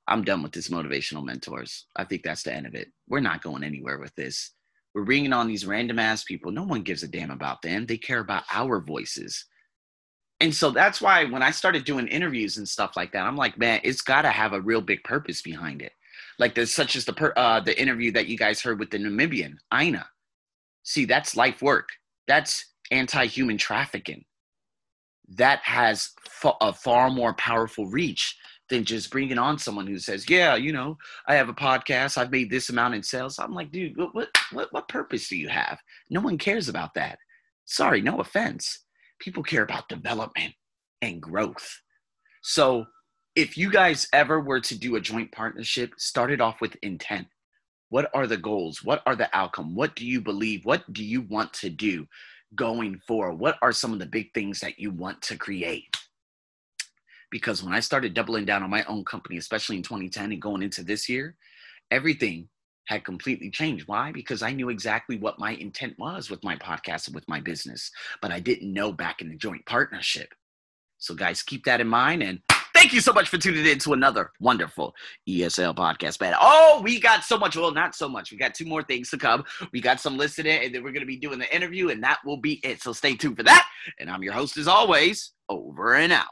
I'm 0.09 0.25
done 0.25 0.43
with 0.43 0.53
this 0.53 0.69
motivational 0.69 1.25
mentors. 1.25 1.87
I 1.97 2.05
think 2.05 2.23
that's 2.23 2.43
the 2.43 2.53
end 2.53 2.67
of 2.67 2.75
it. 2.75 2.89
We're 3.09 3.21
not 3.21 3.43
going 3.43 3.63
anywhere 3.63 3.99
with 3.99 4.15
this. 4.15 4.53
We're 4.95 5.05
bringing 5.05 5.33
on 5.33 5.47
these 5.47 5.65
random 5.65 5.99
ass 5.99 6.25
people. 6.25 6.51
No 6.51 6.65
one 6.65 6.83
gives 6.83 7.03
a 7.03 7.09
damn 7.09 7.31
about 7.31 7.63
them. 7.63 7.87
They 7.87 7.97
care 7.97 8.21
about 8.21 8.45
our 8.53 8.81
voices. 8.81 9.47
And 10.41 10.55
so 10.55 10.71
that's 10.71 11.01
why 11.01 11.25
when 11.25 11.43
I 11.43 11.53
started 11.53 11.85
doing 11.85 12.09
interviews 12.09 12.59
and 12.59 12.69
stuff 12.69 12.97
like 12.97 13.13
that, 13.13 13.27
I'm 13.27 13.37
like, 13.37 13.57
man, 13.59 13.81
it's 13.85 14.03
got 14.03 14.23
to 14.23 14.31
have 14.31 14.53
a 14.53 14.61
real 14.61 14.81
big 14.81 15.05
purpose 15.05 15.41
behind 15.41 15.83
it 15.83 15.93
like 16.39 16.55
there's 16.55 16.73
such 16.73 16.97
as 16.97 17.05
the 17.05 17.13
per, 17.13 17.33
uh, 17.37 17.61
the 17.61 17.81
interview 17.81 18.13
that 18.13 18.27
you 18.27 18.37
guys 18.37 18.61
heard 18.61 18.79
with 18.79 18.91
the 18.91 18.99
Namibian 18.99 19.55
Ina. 19.75 20.07
See, 20.83 21.05
that's 21.05 21.37
life 21.37 21.63
work. 21.63 21.89
That's 22.27 22.65
anti-human 22.91 23.59
trafficking. 23.59 24.25
That 25.37 25.61
has 25.63 26.11
fa- 26.29 26.55
a 26.61 26.73
far 26.73 27.11
more 27.11 27.35
powerful 27.35 27.87
reach 27.87 28.37
than 28.73 28.85
just 28.87 29.11
bringing 29.11 29.37
on 29.37 29.59
someone 29.59 29.87
who 29.87 29.99
says, 29.99 30.31
"Yeah, 30.31 30.55
you 30.57 30.73
know, 30.73 30.97
I 31.29 31.35
have 31.35 31.51
a 31.51 31.55
podcast. 31.55 32.17
I've 32.17 32.31
made 32.31 32.51
this 32.51 32.71
amount 32.71 32.95
in 32.95 33.03
sales." 33.03 33.39
I'm 33.39 33.53
like, 33.53 33.71
dude, 33.71 33.99
what 33.99 34.31
what 34.51 34.73
what 34.73 34.89
purpose 34.89 35.29
do 35.29 35.37
you 35.37 35.49
have? 35.49 35.79
No 36.09 36.23
one 36.23 36.39
cares 36.39 36.71
about 36.71 36.95
that. 36.95 37.19
Sorry, 37.67 38.01
no 38.01 38.19
offense. 38.21 38.87
People 39.21 39.43
care 39.43 39.63
about 39.63 39.91
development 39.91 40.55
and 41.03 41.21
growth. 41.21 41.83
So 42.43 42.87
if 43.37 43.59
you 43.59 43.71
guys 43.71 44.09
ever 44.15 44.41
were 44.41 44.61
to 44.61 44.79
do 44.79 44.97
a 44.97 45.01
joint 45.01 45.33
partnership, 45.33 45.93
start 45.99 46.33
it 46.33 46.41
off 46.41 46.63
with 46.63 46.77
intent. 46.83 47.27
What 47.91 48.11
are 48.15 48.27
the 48.27 48.39
goals? 48.39 48.83
What 48.83 49.03
are 49.05 49.15
the 49.15 49.29
outcome? 49.37 49.75
What 49.75 49.95
do 49.95 50.07
you 50.07 50.23
believe? 50.23 50.65
What 50.65 50.91
do 50.95 51.05
you 51.05 51.21
want 51.21 51.53
to 51.55 51.69
do 51.69 52.07
going 52.55 53.01
forward? 53.07 53.39
What 53.39 53.59
are 53.61 53.73
some 53.73 53.93
of 53.93 53.99
the 53.99 54.07
big 54.07 54.33
things 54.33 54.61
that 54.61 54.79
you 54.79 54.91
want 54.91 55.21
to 55.23 55.37
create? 55.37 55.95
Because 57.33 57.65
when 57.65 57.73
I 57.73 57.81
started 57.81 58.15
doubling 58.15 58.45
down 58.45 58.63
on 58.63 58.71
my 58.71 58.85
own 58.85 59.05
company, 59.05 59.39
especially 59.39 59.77
in 59.77 59.83
2010 59.83 60.31
and 60.31 60.41
going 60.41 60.63
into 60.63 60.85
this 60.85 61.09
year, 61.09 61.35
everything 61.91 62.49
had 62.87 63.05
completely 63.05 63.51
changed. 63.51 63.89
Why? 63.89 64.13
Because 64.13 64.43
I 64.43 64.53
knew 64.53 64.69
exactly 64.69 65.17
what 65.17 65.39
my 65.39 65.53
intent 65.53 65.99
was 65.99 66.31
with 66.31 66.45
my 66.45 66.57
podcast 66.57 67.07
and 67.07 67.15
with 67.15 67.27
my 67.29 67.41
business, 67.41 67.91
but 68.21 68.31
I 68.31 68.39
didn't 68.39 68.73
know 68.73 68.93
back 68.93 69.23
in 69.23 69.31
the 69.31 69.37
joint 69.37 69.65
partnership. 69.65 70.29
So, 70.99 71.15
guys, 71.15 71.43
keep 71.43 71.65
that 71.65 71.81
in 71.81 71.89
mind. 71.89 72.23
And 72.23 72.41
thank 72.75 72.93
you 72.93 73.01
so 73.01 73.15
much 73.15 73.29
for 73.29 73.39
tuning 73.39 73.65
in 73.65 73.79
to 73.81 73.95
another 73.95 74.31
wonderful 74.39 74.95
ESL 75.27 75.75
podcast, 75.75 76.19
But 76.19 76.35
Oh, 76.39 76.83
we 76.85 77.01
got 77.01 77.25
so 77.25 77.39
much. 77.39 77.57
Well, 77.57 77.73
not 77.73 77.95
so 77.95 78.11
much. 78.11 78.31
We 78.31 78.37
got 78.37 78.55
two 78.55 78.67
more 78.67 78.83
things 78.83 79.09
to 79.11 79.17
come. 79.17 79.43
We 79.73 79.81
got 79.81 80.01
some 80.01 80.19
listening, 80.19 80.65
and 80.65 80.75
then 80.75 80.85
we're 80.85 80.93
going 80.93 81.01
to 81.01 81.07
be 81.07 81.17
doing 81.17 81.39
the 81.39 81.55
interview, 81.55 81.89
and 81.89 82.03
that 82.05 82.19
will 82.27 82.37
be 82.37 82.61
it. 82.63 82.83
So, 82.83 82.93
stay 82.93 83.17
tuned 83.17 83.39
for 83.39 83.43
that. 83.45 83.67
And 83.99 84.11
I'm 84.11 84.23
your 84.23 84.35
host, 84.35 84.59
as 84.59 84.69
always, 84.69 85.33
over 85.49 85.95
and 85.95 86.13
out. 86.13 86.29